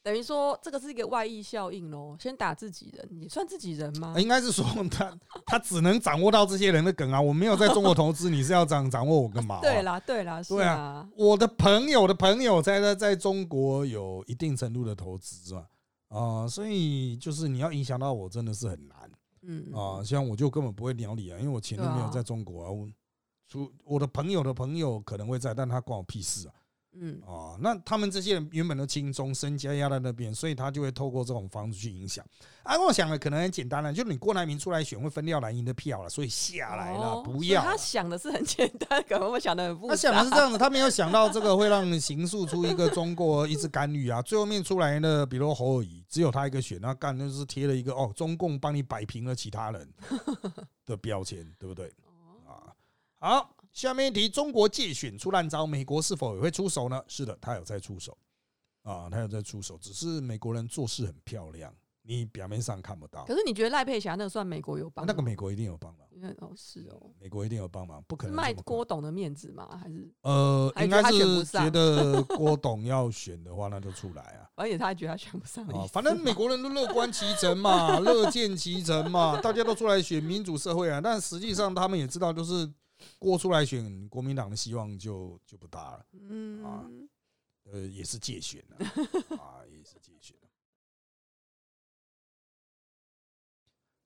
[0.04, 2.16] 等于说这个是一个外溢效应喽。
[2.20, 4.14] 先打自己人，你算自己人吗？
[4.20, 7.20] 应该是说 他他只能掌握到这些人的梗啊。
[7.20, 15.66] 我没有在中国投资，你是要掌掌握我干嘛、 对，啦，对啦，是对啊啊，我的朋友的朋友在在在中国有一定程度的投资嘛，
[16.14, 19.12] 啊，所以就是你要影响到我，真的是很难
[19.42, 20.04] 嗯啊。
[20.04, 22.72] 像我就根本不会鸟你啊，因为我钱都没有在中国啊。
[22.72, 22.88] 我
[23.48, 26.54] 除我的朋友的朋友可能会在，但他关我屁事啊。
[26.96, 32.24] 嗯哦，那他们这些人原本都轻松，身家压在那边，所以他就会透过这种方式去影响。
[32.64, 37.62] 啊，我想的可能很简单了，就是你郭台铭出来选会分掉蓝营的票了，所以下来了，哦不要。
[37.62, 39.94] 他想的是很简单，可能我想的很 复杂。
[39.94, 44.22] 他想的是这样子，他没有想到这个会让形塑出一个中国一直干预啊。
[44.22, 49.90] 最后面出来的，比如侯友谊，只有他一个选，那干就是贴了一个哦，中共帮你摆平了其他人
[50.86, 51.88] 的标签，对不对？
[52.48, 52.72] 哦
[53.20, 57.04] 啊，好，下面一题，中国借选出烂招，美国是否也会出手呢？
[57.08, 58.16] 是的，他有在出手
[58.84, 65.12] 啊，他有在出手，只是美国人做事很漂亮，你表面上看不到可，是你觉得赖佩霞那个算美国有帮吗？
[65.12, 66.08] 那个美国一定有帮忙，
[66.40, 69.76] 哦是哦，美国一定有帮忙，不可能卖郭董的面子吗？
[69.82, 74.48] 还是呃，应该是觉得郭董要选的话，那就出来啊。
[74.56, 81.02] 而且他还觉得他选不上啊，反正美国人都乐观其成嘛， 乐见其成嘛，大家都出来选民主社会啊。
[81.02, 82.72] 但实际上他们也知道，就是
[83.20, 86.06] 郭出来选国民党的希望就就不大了。
[86.14, 87.10] 嗯啊嗯，
[87.64, 88.86] 呃，也是借选的
[89.38, 90.36] 啊，也是借选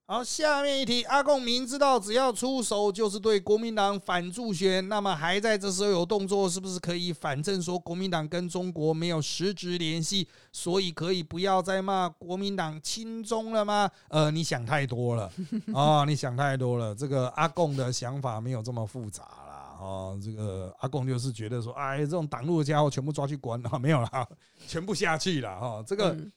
[0.09, 13.91] 好，下面一题，阿贡明知道只要出手就是对国民党反助选，那么还在这时候有动作，是不是可以反正说国民党跟中国没有实质联系，所以可以不要再骂国民党亲中了吗？
[14.07, 15.29] 呃，你想太多了
[15.75, 16.95] 啊，你想太多了。
[16.95, 19.77] 这个阿贡的想法没有这么复杂啦。
[19.77, 24.25] 哦，这个阿贡就是觉得说，哎，这种挡路的家伙全部抓去关啊，没有啦，
[24.69, 25.83] 全部下去了哈。
[25.85, 26.31] 这个嗯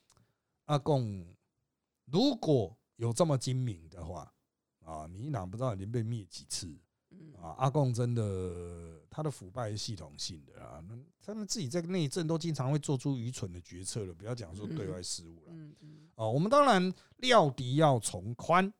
[0.64, 1.25] 阿贡
[2.11, 4.30] 如果有这么精明的话
[4.84, 6.66] 啊，民进党不知道已经被灭几次
[7.09, 7.55] 嗯啊。
[7.57, 15.46] 阿贡真的他的腐败是系统性的啊，那他们自己在内政都经常会做出愚蠢的决策了，不要讲说对外事务了。
[15.48, 18.70] 嗯嗯啊，我们当然料敌要从宽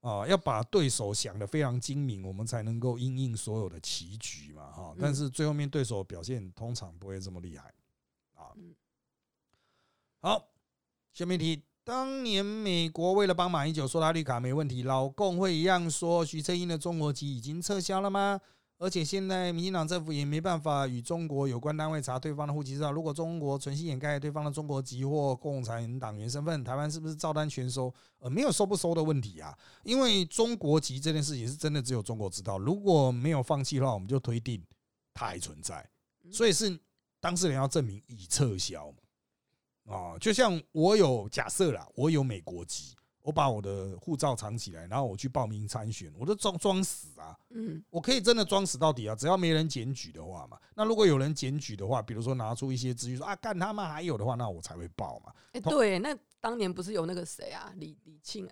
[0.00, 4.94] 啊，要把对手想得非常精明，我们才能够应应所有的棋局嘛哈。
[5.00, 7.72] 但嗯是最后面对手表现通常不会这么厉害
[8.34, 8.74] 啊嗯。
[10.20, 10.52] 好，
[11.14, 11.62] 下面一题。
[11.84, 18.40] 当年美国为了帮马英九说他绿卡没问题，老共会一样说徐正英的中国籍已经撤销了吗？
[18.78, 22.90] 而且现在民进党政府也没办法与中国有关单位查对方的户籍资料。
[22.90, 27.92] 如果中国存心掩盖对方的中国籍或共产党员身份，台湾是不是照单全收？
[28.18, 32.58] 呃，没有收不收的问题啊，因为中国籍这件事情是真的只有中国知道。
[32.58, 34.60] 如果没有放弃的话，我们就推定
[35.14, 35.88] 它还存在，
[36.30, 36.78] 所以是
[37.20, 38.98] 当事人要证明已撤销嘛。
[39.86, 47.36] 啊，就像我有假设啦，我有美国籍，我把我的护照藏起来，然后我去报名参选，我都装装死啊！
[47.50, 49.14] 嗯我可以真的装死到底啊！
[49.14, 55.32] 只要没人检举的话嘛，那如果有人检举的话，比如说拿出一些资讯说啊，干他妈还有的话，那我才会报嘛。
[55.52, 58.48] 哎、同对，那当年不是有那个谁啊，李李庆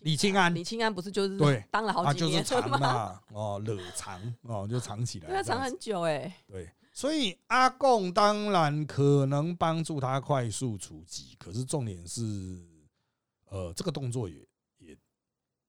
[0.00, 2.78] 李庆安李庆安不是就是对当了好啊，就是几年吗？
[2.78, 5.28] 藏嘛，哦，惹藏哦，就藏起来。
[5.30, 12.20] 对他藏很久哎、对，所以阿贡当然可能帮助他快速出击，可是重点是，
[13.48, 14.36] 呃，这个动作也
[14.78, 14.96] 也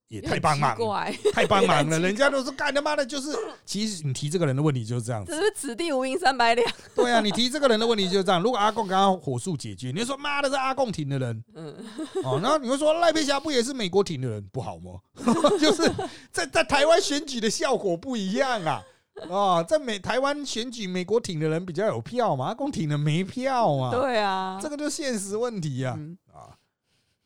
[0.08, 1.98] 也太帮忙了，太帮忙了。
[2.00, 5.40] 人家都是干他妈的，就是其实你提这个人的问题就是这样子这。
[5.40, 6.72] 是此地无银三百两。
[6.94, 8.42] 对啊，你提这个人的问题就是这样。
[8.42, 11.74] 如果阿贡刚刚火速解决，你就说妈的是阿贡挺的人嗯，
[12.22, 15.00] 哦，然后你会说赖佩霞不也是美国挺的人，不好吗？
[15.58, 15.90] 就是
[16.30, 18.82] 在在台湾选举的效果不一样啊。
[19.30, 26.58] 啊，在美台湾选举，美国挺的人比较有票嘛，阿公挺的没票嘛，对啊，这个就是现实问题呀、嗯啊。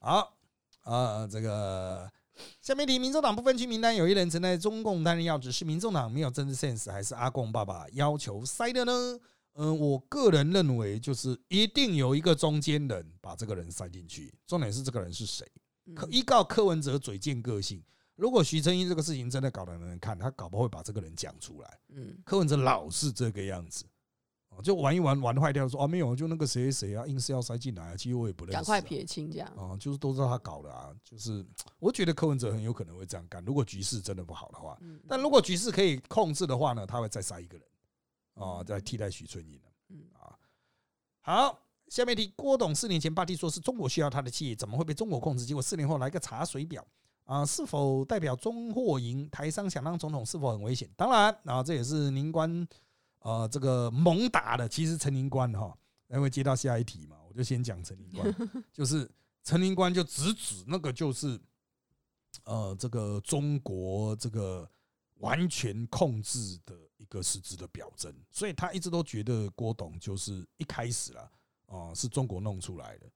[0.01, 0.34] 好
[0.84, 2.11] 啊，这个
[2.61, 9.18] 下面题，民众党不分区名单有一人曾在中共担任要职，是民众党没有政治 sense，还是阿公爸爸要求塞的呢？
[9.55, 15.45] 嗯，我个人认为就是一定有一个中间人把这个人塞进去，重点是这个人是谁。
[15.97, 17.82] 可嗯依靠柯文哲嘴贱个性，
[18.18, 21.78] 如果徐正英这个事情真的搞得人人看，他搞不好会把这个人讲出来。
[21.90, 23.84] 嗯柯文哲老是这个样子，
[24.48, 28.58] 哦，就玩一玩玩坏掉，说啊没有，就那个谁谁谁啊，硬是要塞进来啊，其实我也不认识啊。
[28.58, 29.48] 赶快撇清这样。
[29.56, 31.46] 啊，就是都知道他搞的啊，就是
[31.78, 33.44] 我觉得柯文哲很有可能会这样干。
[33.44, 37.66] 如果局势真的不好的话，嗯，但如果局势可以控制的话呢，他会再塞一个人
[38.34, 40.34] 啊，再替代徐春英的嗯啊。
[41.20, 45.46] 好，下面题，郭董四年前霸地说是中国需要他的企业，怎么会被中国控制？
[45.46, 46.84] 结果四年后来个查水表
[47.28, 49.28] 啊，是否代表中或赢？
[49.28, 50.88] 台商想当总统是否很危险？
[50.96, 52.66] 当然啊，这也是宁官
[53.18, 54.66] 呃这个猛打的。
[54.66, 55.76] 其实陈宁官哈，
[56.08, 58.34] 因为接到下一题嘛，我就先讲陈宁官，
[58.72, 59.06] 就是
[59.44, 61.38] 陈宁官就直指那个就是
[62.44, 64.66] 呃这个中国这个
[65.16, 71.30] 完全控制的一个实质的表征，所以他一直都觉得郭董就是一开始啦，
[71.66, 73.06] 哦、是中国弄出来的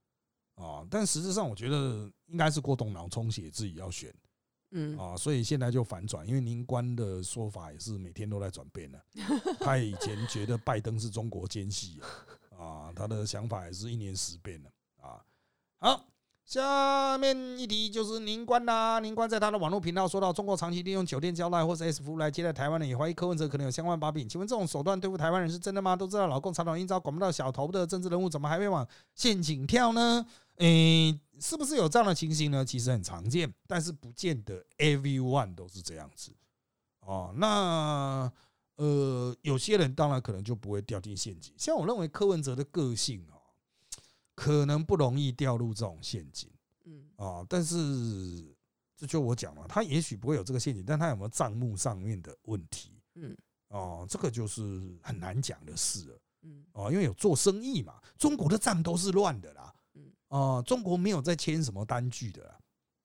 [0.63, 4.15] 啊，但实质上我觉得应该是郭董脑充血自己要选
[4.71, 9.05] 嗯啊，所以现在就反转，因为宁官的说法也是每天都在转变的，
[9.59, 12.01] 他以前觉得拜登是中国奸细
[12.57, 14.71] 啊，他的想法也是一年十变了
[15.03, 15.21] 啊，
[15.79, 16.05] 好。
[16.45, 24.29] 下面一题就是宁官啦，宁官在他的网络频道说到，中国长期利用酒店招待或是 S 服务来接待台湾人，也怀疑柯文哲可能有相关把柄。
[24.29, 25.95] 请问这种手段对付台湾人是真的吗？
[25.95, 30.27] 都知道老共产党阴招管不到小头的政治人物，怎么还会往陷阱跳呢？
[30.57, 32.65] 诶、是不是有这样的情形呢？
[32.65, 36.33] 其实很常见，但是不见得 everyone 都是这样子
[37.01, 37.33] 哦。
[37.37, 38.31] 那
[38.77, 41.53] 呃，有些人当然可能就不会掉进陷阱。
[41.57, 43.41] 像我认为柯文哲的个性哦，
[44.35, 46.51] 可能不容易掉入这种陷阱。
[46.85, 47.77] 嗯啊，但是
[48.97, 52.93] 这就我讲了，他也许不会有这个陷阱，但他有没有账目上面的问题？
[53.15, 53.37] 嗯
[53.69, 56.21] 哦，这个就是很难讲的事了。
[56.43, 59.72] 嗯哦，因为有做生意嘛，中国的账都是乱的啦。
[60.33, 62.59] 嗯哦，中国没有在签什么单据的啦。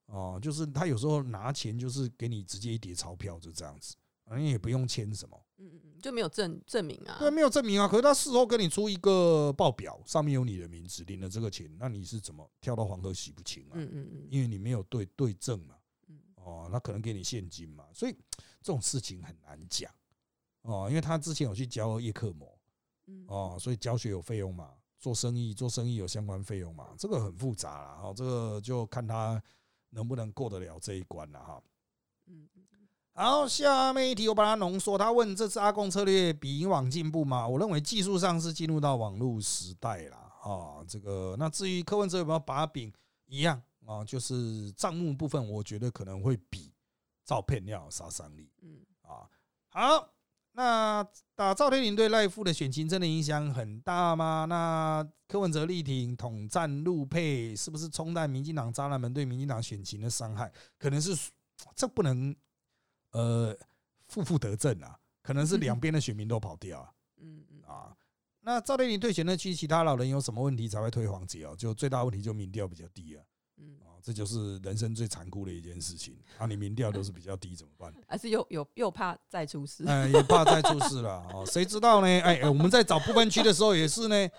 [0.07, 5.37] 哦，就是他有时候拿钱就是给你直接一叠钞票，就这样子，反正也不用签什么。
[5.57, 7.17] 嗯嗯，就没有证证明啊。
[7.19, 7.87] 对，没有证明啊。
[7.87, 13.73] 可是他事后跟你出一个报表，上面有你的名字，领了这个钱，那你是怎么跳到黄河洗不清啊？
[13.73, 15.75] 嗯嗯嗯因为你没有对对证嘛，
[16.07, 18.15] 嗯哦，那可能给你现金嘛，所以
[18.63, 19.91] 这种事情很难讲
[20.61, 22.57] 哦，因为他之前有去教叶克膜
[23.07, 29.41] 嗯哦，所以教学有费用嘛，做生意做生意有相关费用嘛，这个很复杂啦，哈，这个就看他
[29.89, 31.61] 能不能过得了这一关了哈。
[32.25, 32.63] 嗯嗯
[33.13, 34.95] 好，下面一题我把它浓缩。
[34.95, 37.47] 他问这次阿贡策略比以往进步吗？
[37.47, 40.17] 我认为技术上是进入到网络时代了。
[40.17, 42.93] 啊，这个那至于柯文哲有没有把柄，
[43.25, 46.71] 一样啊，就是账目部分，我觉得可能会比
[47.25, 49.27] 照片要有杀伤力嗯啊。
[49.69, 50.09] 好，
[50.57, 54.45] 那打赵天麟对赖富的选情真的影响很大吗？
[54.49, 60.51] 那柯文哲力挺统战陆配，是不是冲淡民进党渣男们对民进党选情的伤害？
[60.79, 61.15] 可能是
[61.75, 62.35] 这不能
[63.11, 63.55] 呃
[64.07, 66.91] 负负得正啊，可能是两边的选民都跑掉啊
[67.21, 67.95] 嗯嗯啊。
[68.39, 71.55] 那赵天麟退选那区其他老人有什么问题才会退黄杰哦？
[71.55, 73.23] 就最大问题就民调比较低啊，
[74.07, 76.45] 这就是人生最残酷的一件事情啊。
[76.45, 77.93] 你民调都是比较低怎么办？
[78.07, 79.83] 还是又又又怕再出事。
[79.85, 82.07] 哎，也怕再出事了哦，谁知道呢？
[82.07, 84.29] 哎，哎我们在找部分区的时候也是呢。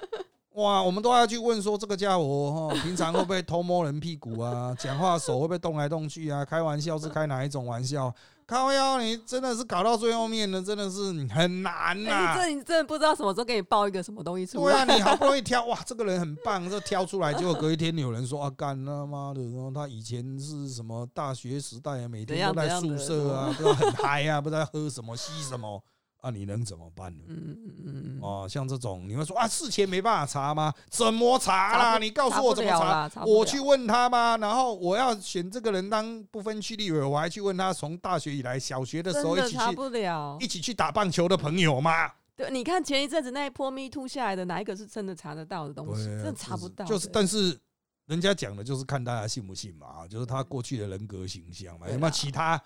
[0.53, 4.75] 哇，我们都要去问说这个家伙哈，平常会不会偷摸人屁股啊？
[4.79, 6.43] 讲话手会不会动来动去啊？
[6.43, 8.11] 开玩笑是开哪一种玩笑？
[8.49, 14.87] 靠腰，你真的是搞到最后面呢，真的是很难呐、这你真的不知道什么时候给你报一个什么东西出来。
[14.87, 25.85] 对啊，你好不容易 挑哇，这个人很棒，这挑出来，结果隔一天有人说啊，干他妈的，然后他以前是什么大学时代啊，每天都在宿舍啊，不知道很嗨啊，不知道喝什么吸什么
[26.21, 27.25] 啊，你能怎么办呢？
[27.29, 30.75] 嗯嗯嗯嗯，哦，像这种你会说啊，事前没办法查吗？
[30.91, 31.93] 怎么查啦？
[31.93, 33.25] 查你告诉我怎么查？
[33.25, 34.37] 我去问他吗？
[34.39, 40.49] 然后我要选这个人当不分区立委，我还去问他从大学以来小学的时候一起去不了一。
[40.49, 42.11] 起去打棒球的朋友吗？
[42.35, 46.03] 对，你看前一阵子那一波 Me Too 下来的，哪一个是真的查得到的东西？
[46.03, 46.85] 啊，真的查不到。
[46.85, 47.57] 就是，但是
[48.07, 52.61] 人家讲的就是看大家信不信嘛，啊就是他过去的人格形象嘛，有没有其他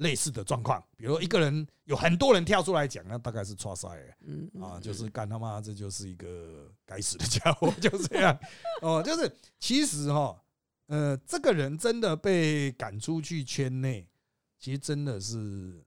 [0.00, 0.84] 类似的状况？
[0.96, 3.88] 比如说一个人有很多人跳出来讲，那大概是错赛
[4.26, 8.38] 嗯嗯啊，就是干他妈这就是一个该死的家伙， 就这样
[8.82, 10.36] 哦，就是其实哈，
[10.88, 14.06] 呃，这个人真的被赶出去圈内，
[14.58, 15.82] 其实真的是。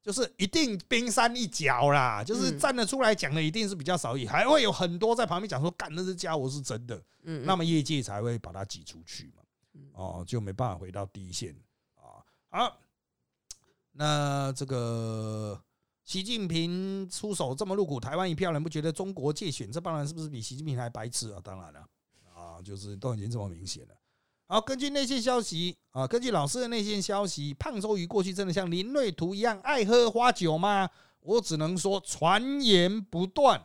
[0.00, 9.42] 就是一定冰山一角啦，就是嗯站得出来讲的一定是比较少，也还会有很多在旁边讲说，干那只家伙是真的，嗯，那么业界才会把他挤出去嘛
[9.74, 11.54] 嗯，哦，就没办法回到第一线
[11.96, 12.24] 啊。
[12.48, 12.80] 好，
[13.98, 15.60] 那这个
[16.04, 21.40] 习近平出手这么露骨，台湾一票人不觉得中国借选这帮人是不是比习近平还白痴啊？
[21.42, 21.80] 当然了，
[22.32, 23.94] 啊，就是都已经这么明显了。
[24.46, 30.88] 好，根据内线消息啊，根据老师的内线消息，胖周瑜过去真的像林瑞图一样爱喝花酒吗？
[31.18, 33.60] 我只能说传言不断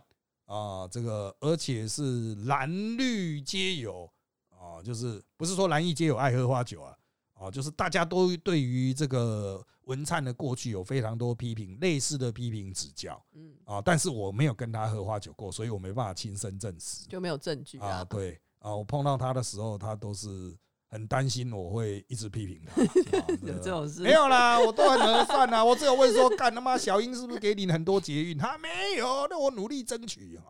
[0.45, 2.67] 啊，这个而且是蓝
[2.97, 4.11] 绿皆有
[4.49, 6.97] 啊，就是不是说蓝绿皆有爱喝花酒啊，
[7.35, 18.03] 啊，就是大家都对于这个文灿的过去有非常多批评，类似的批评指教嗯啊，但是我没有跟他喝花酒过，所以我没办法亲身证实就没有证据啊，啊。
[18.05, 20.55] 对啊，我碰到他的时候，他都是
[20.87, 22.81] 很担心我会一直批评他，
[23.19, 25.63] 啊有这种事没有啦，我都很和善啦。
[25.63, 28.37] 我只有问说，干他妈小英是不是给你很多捷运？
[28.37, 30.43] 他没有，那我努力争取啊。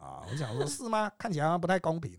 [0.00, 1.10] 啊，我想说，是吗？
[1.18, 2.18] 看起来好像不太公平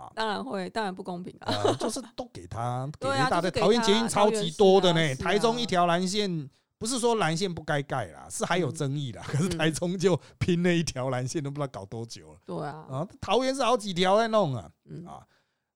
[0.00, 0.12] 啊。
[0.14, 1.52] 当然会，当然不公平啊。
[1.64, 3.48] 呃，就是都给他， 给对了一大堆。
[3.50, 6.48] 啊就是给桃园捷运超级多的呢，台中一条蓝线。
[6.78, 9.22] 不是说蓝线不该盖啦，是还有嗯争议啦。
[9.26, 13.08] 可是嗯台中就拼了一条蓝线，都不知道搞多久了对啊，啊！
[13.20, 14.66] 桃园是好几条在弄啊。
[14.88, 15.20] 嗯啊，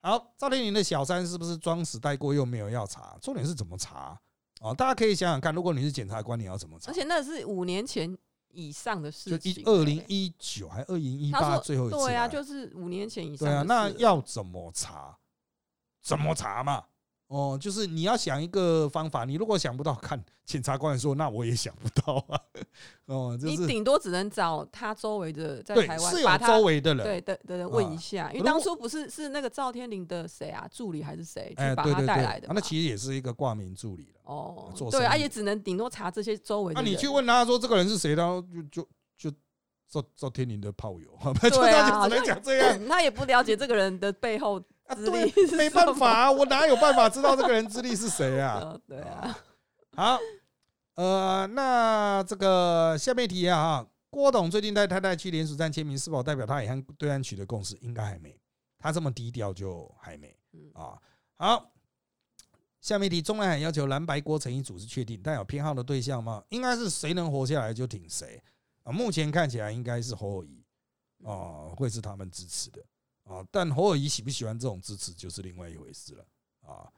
[0.00, 3.18] 好，赵天林的小三是不是装死带过又没有要查？
[3.20, 4.18] 重点是怎么查
[4.62, 4.72] 啊？
[4.72, 6.94] 大家可以想想看，如果你是检察官，你要怎么查而？
[6.94, 8.16] 且那是五年前
[8.54, 9.60] 以上的就事情就。
[9.60, 13.62] 一二零一九还二零一八最后一次对啊，就是五年前以上对啊。
[13.62, 15.18] 那要怎么查？
[16.02, 16.84] 怎么查嘛？
[17.28, 22.38] 哦，就是你要想一个方法，你如果想不到，看检察官说，那我也想不到啊。
[23.06, 34.20] 哦，就你顶多只能找他周围的在台湾是有把他周围的人，对的的人问啊一下，因为当初不是是那个赵天林的谁啊助理还是谁哎，去把他对对对，带来的那其实也是一个挂名助理了。
[34.24, 36.82] 哦做，对，生意而且只能顶多查这些周围那。
[36.82, 38.82] 你去问他说这个人是谁，然后就
[39.16, 39.36] 就就
[39.88, 42.78] 赵赵天林的炮友， 就对啊，他就只能讲这样。
[42.88, 48.58] 他也不了解这个人的背后啊，对，没办法啊，我哪有办法知道这个人资历是谁啊？
[48.60, 49.38] 呃， 对啊，
[49.96, 50.18] 好，
[50.96, 57.76] 呃，那这个下面一题啊，哈郭董最近带太太去联署站签名，是否代表他也和对岸取得共识？
[57.80, 58.38] 应该还没，
[58.78, 60.98] 他这么低调就还没嗯啊。
[61.36, 61.72] 好，
[62.80, 66.44] 下面一题，中南海要求蓝白郭成一组是确定，但有偏好的对象吗？
[66.50, 68.40] 应该是谁能活下来就挺谁
[68.84, 68.92] 啊。
[68.92, 70.62] 目前看起来应该是侯友谊
[71.24, 72.80] 啊，会是他们支持的
[73.24, 73.44] 啊。
[73.50, 76.26] 但侯友谊喜不喜欢这种支持，就是另外一回事了
[76.60, 76.90] 啊。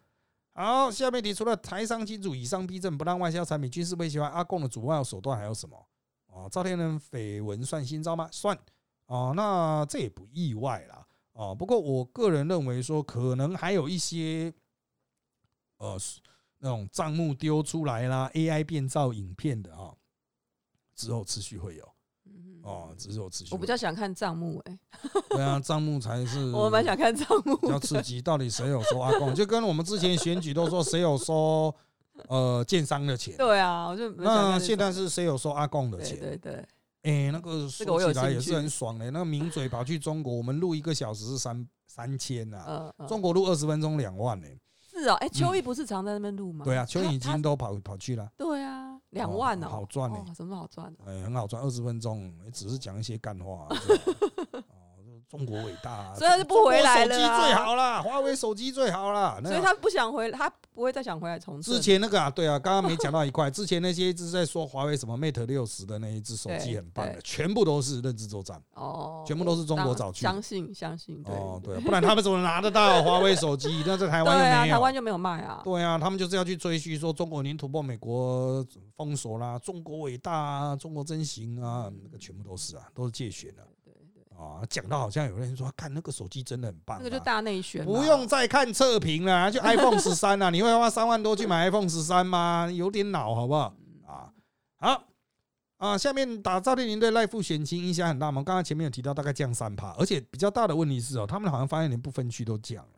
[0.53, 5.87] 好，下面题除了台商金主以商逼政，不让外销产品军事威胁外，阿贡的主要手段还有什么？
[6.29, 8.29] 啊，赵天人绯闻算新招吗？
[8.33, 8.59] 算
[9.07, 11.07] 哦，那这也不意外啦。
[11.33, 14.53] 哦，不过我个人认为说，可能还有一些
[15.77, 15.99] 呃
[16.59, 19.95] 那种账目丢出来啦，AI 变造影片的啊，
[20.95, 21.95] 之后持续会有
[22.67, 23.57] 哦，之后持续会有。
[23.57, 24.79] 我比较想看账目，哎，
[25.31, 27.79] 对啊，账目才是 我蛮想看账目比较。
[27.79, 29.35] 刺激，到底谁有收阿贡？
[29.35, 31.73] 就跟我们之前选举都说谁有收
[32.29, 36.19] 呃建商的钱，对啊，我就那现在是谁有收阿贡的钱？
[36.19, 36.55] 对对，
[37.03, 39.11] 哎，那个说起来也是很爽的。
[39.11, 44.47] 那个名嘴跑去中国，我们录一个小时是三三千呐，嗯嗯，中国录二十分钟两万呢。
[44.99, 46.65] 是哦，哎，秋意不是常在那边录吗？
[46.65, 48.66] 对啊，邱已经都跑跑去了，对啊，
[49.11, 51.05] 两万哦，好赚呢哦，什么好赚的？
[51.07, 53.69] 哎，很好赚，二十分钟，只是讲一些干话。
[55.29, 59.41] 中国伟大啊， 所以他就不回来了手机最好啦，华为手机最好啦。
[59.45, 61.75] 所以他不想回，他不会再想回来重振。
[61.75, 68.61] 之前那个啊，对啊，刚刚没讲到一块，之前那些一直在说华为什么 Mate 六十的那一只手机很棒的，全部都是认知作战。
[68.75, 73.83] 哦，全部都是中国找去的相信相信，对哦，对啊，不然他们怎么拿得到华为手机？
[73.87, 74.75] 那在台湾对啊，又没有。
[74.75, 75.61] 台湾就没有卖啊。
[75.65, 78.65] 对啊，他们就是要去追嘘说中国已经突破美国
[78.97, 83.76] 封锁啦，中国伟大啊，中国真行啊，那个全部都是啊，都是借选的对对，
[84.37, 84.63] 啊。
[84.69, 92.71] 讲到好像有人说，看那个手机真的很棒啊，那个就大内宣，不用再看测评了，就 iPhone 十三啊， 你会花三万多去买 iPhone 十三吗？
[92.71, 93.75] 有点老好不好？
[94.07, 94.33] 啊，
[94.79, 95.05] 好
[95.79, 98.43] 啊，下面打赵天林对赖富选情影响很大吗？
[98.43, 102.91] 刚刚前面有提到大概降三趴，而且比较大的问题是哦，他们好像发现连不分区都降了。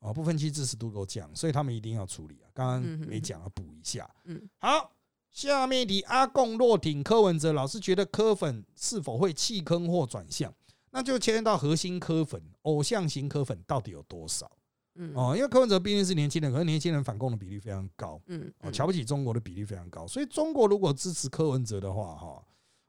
[0.00, 2.46] 哦，不分区支持度都降，所以他们一定要处理啊。
[2.52, 4.08] 刚刚没讲，要补一下。
[4.24, 4.92] 嗯，好，
[5.32, 10.52] 下面一题，阿贡落挺柯文哲，老师觉得柯粉是否会弃坑或转向？
[10.96, 14.50] 那就牵涉到核心科粉、偶像型科粉到底有多少
[14.94, 15.36] 嗯哦？
[15.36, 22.42] 因为柯文哲毕竟是年轻人，可是年轻人反共的比例非常高嗯哦，嗯瞧不起中国的比例非常高，所以中国如果支持柯文哲的话，哈，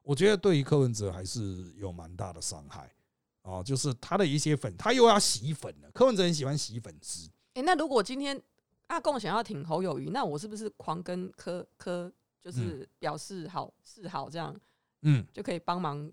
[0.03, 2.89] 我觉得对于柯文哲还是有蛮大的伤害
[3.41, 5.91] 哦，就是他的一些粉，他又要洗粉了。
[5.91, 8.41] 柯文哲很喜欢洗粉丝，哎，那如果今天
[8.88, 12.10] 阿贡想要挺侯友谊，那我是不是狂跟柯柯
[12.41, 14.58] 就是表示好示好，这样
[15.01, 16.10] 嗯，就可以帮忙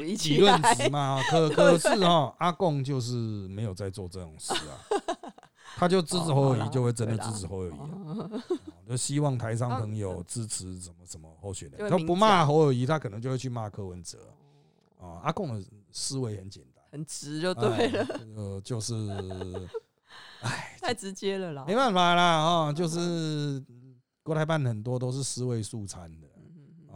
[0.00, 3.14] 理起理论来值嘛，可 可是哦，阿贡就是
[3.48, 4.72] 没有在做这种事啊，
[5.76, 8.42] 他就支持侯友谊，就会真的支持侯友谊啊。
[8.88, 14.18] 就希望台商朋友支持什么什么候选人，他不骂侯友谊，他可能就会去骂柯文哲
[14.98, 15.20] 啊。
[15.22, 15.62] 阿贡的
[15.92, 18.94] 思维很简单，很直就对了，哎，呃，就是，
[20.40, 21.64] 哎，太直接了啦。
[21.66, 23.62] 没办法啦哦，就是
[24.22, 26.27] 国台办很多都是思维素餐的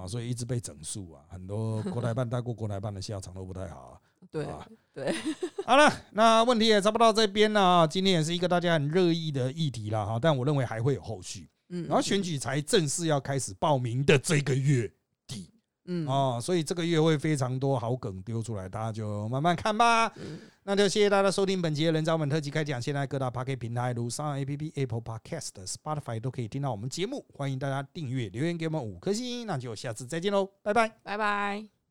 [0.03, 4.01] 啊，所以一直被整肃啊，很多 国台办带过国台办的下场都不太好啊。
[4.31, 5.15] 对啊对，
[5.67, 7.87] 好了，那问题也差不多到这边了啊。
[7.87, 11.49] 今天也是一个大家很热议的议题了哈，但我认为还会有后续。
[11.71, 14.91] 嗯，然后选举才正式要开始报名的这个月
[15.27, 15.51] 底
[15.87, 20.13] 嗯哦，所以这个月会非常多好梗丢出来，大家就慢慢看吧。
[20.17, 30.89] 嗯那就谢谢大家收听本期的人造本特辑开讲，现在各大 p o c k e t 平台如上 A P P、Apple Podcast、Spotify 都可以听到我们节目，欢迎大家订阅、留言给我们五颗星，那就下次再见喽，拜拜。
[31.03, 31.82] 拜拜。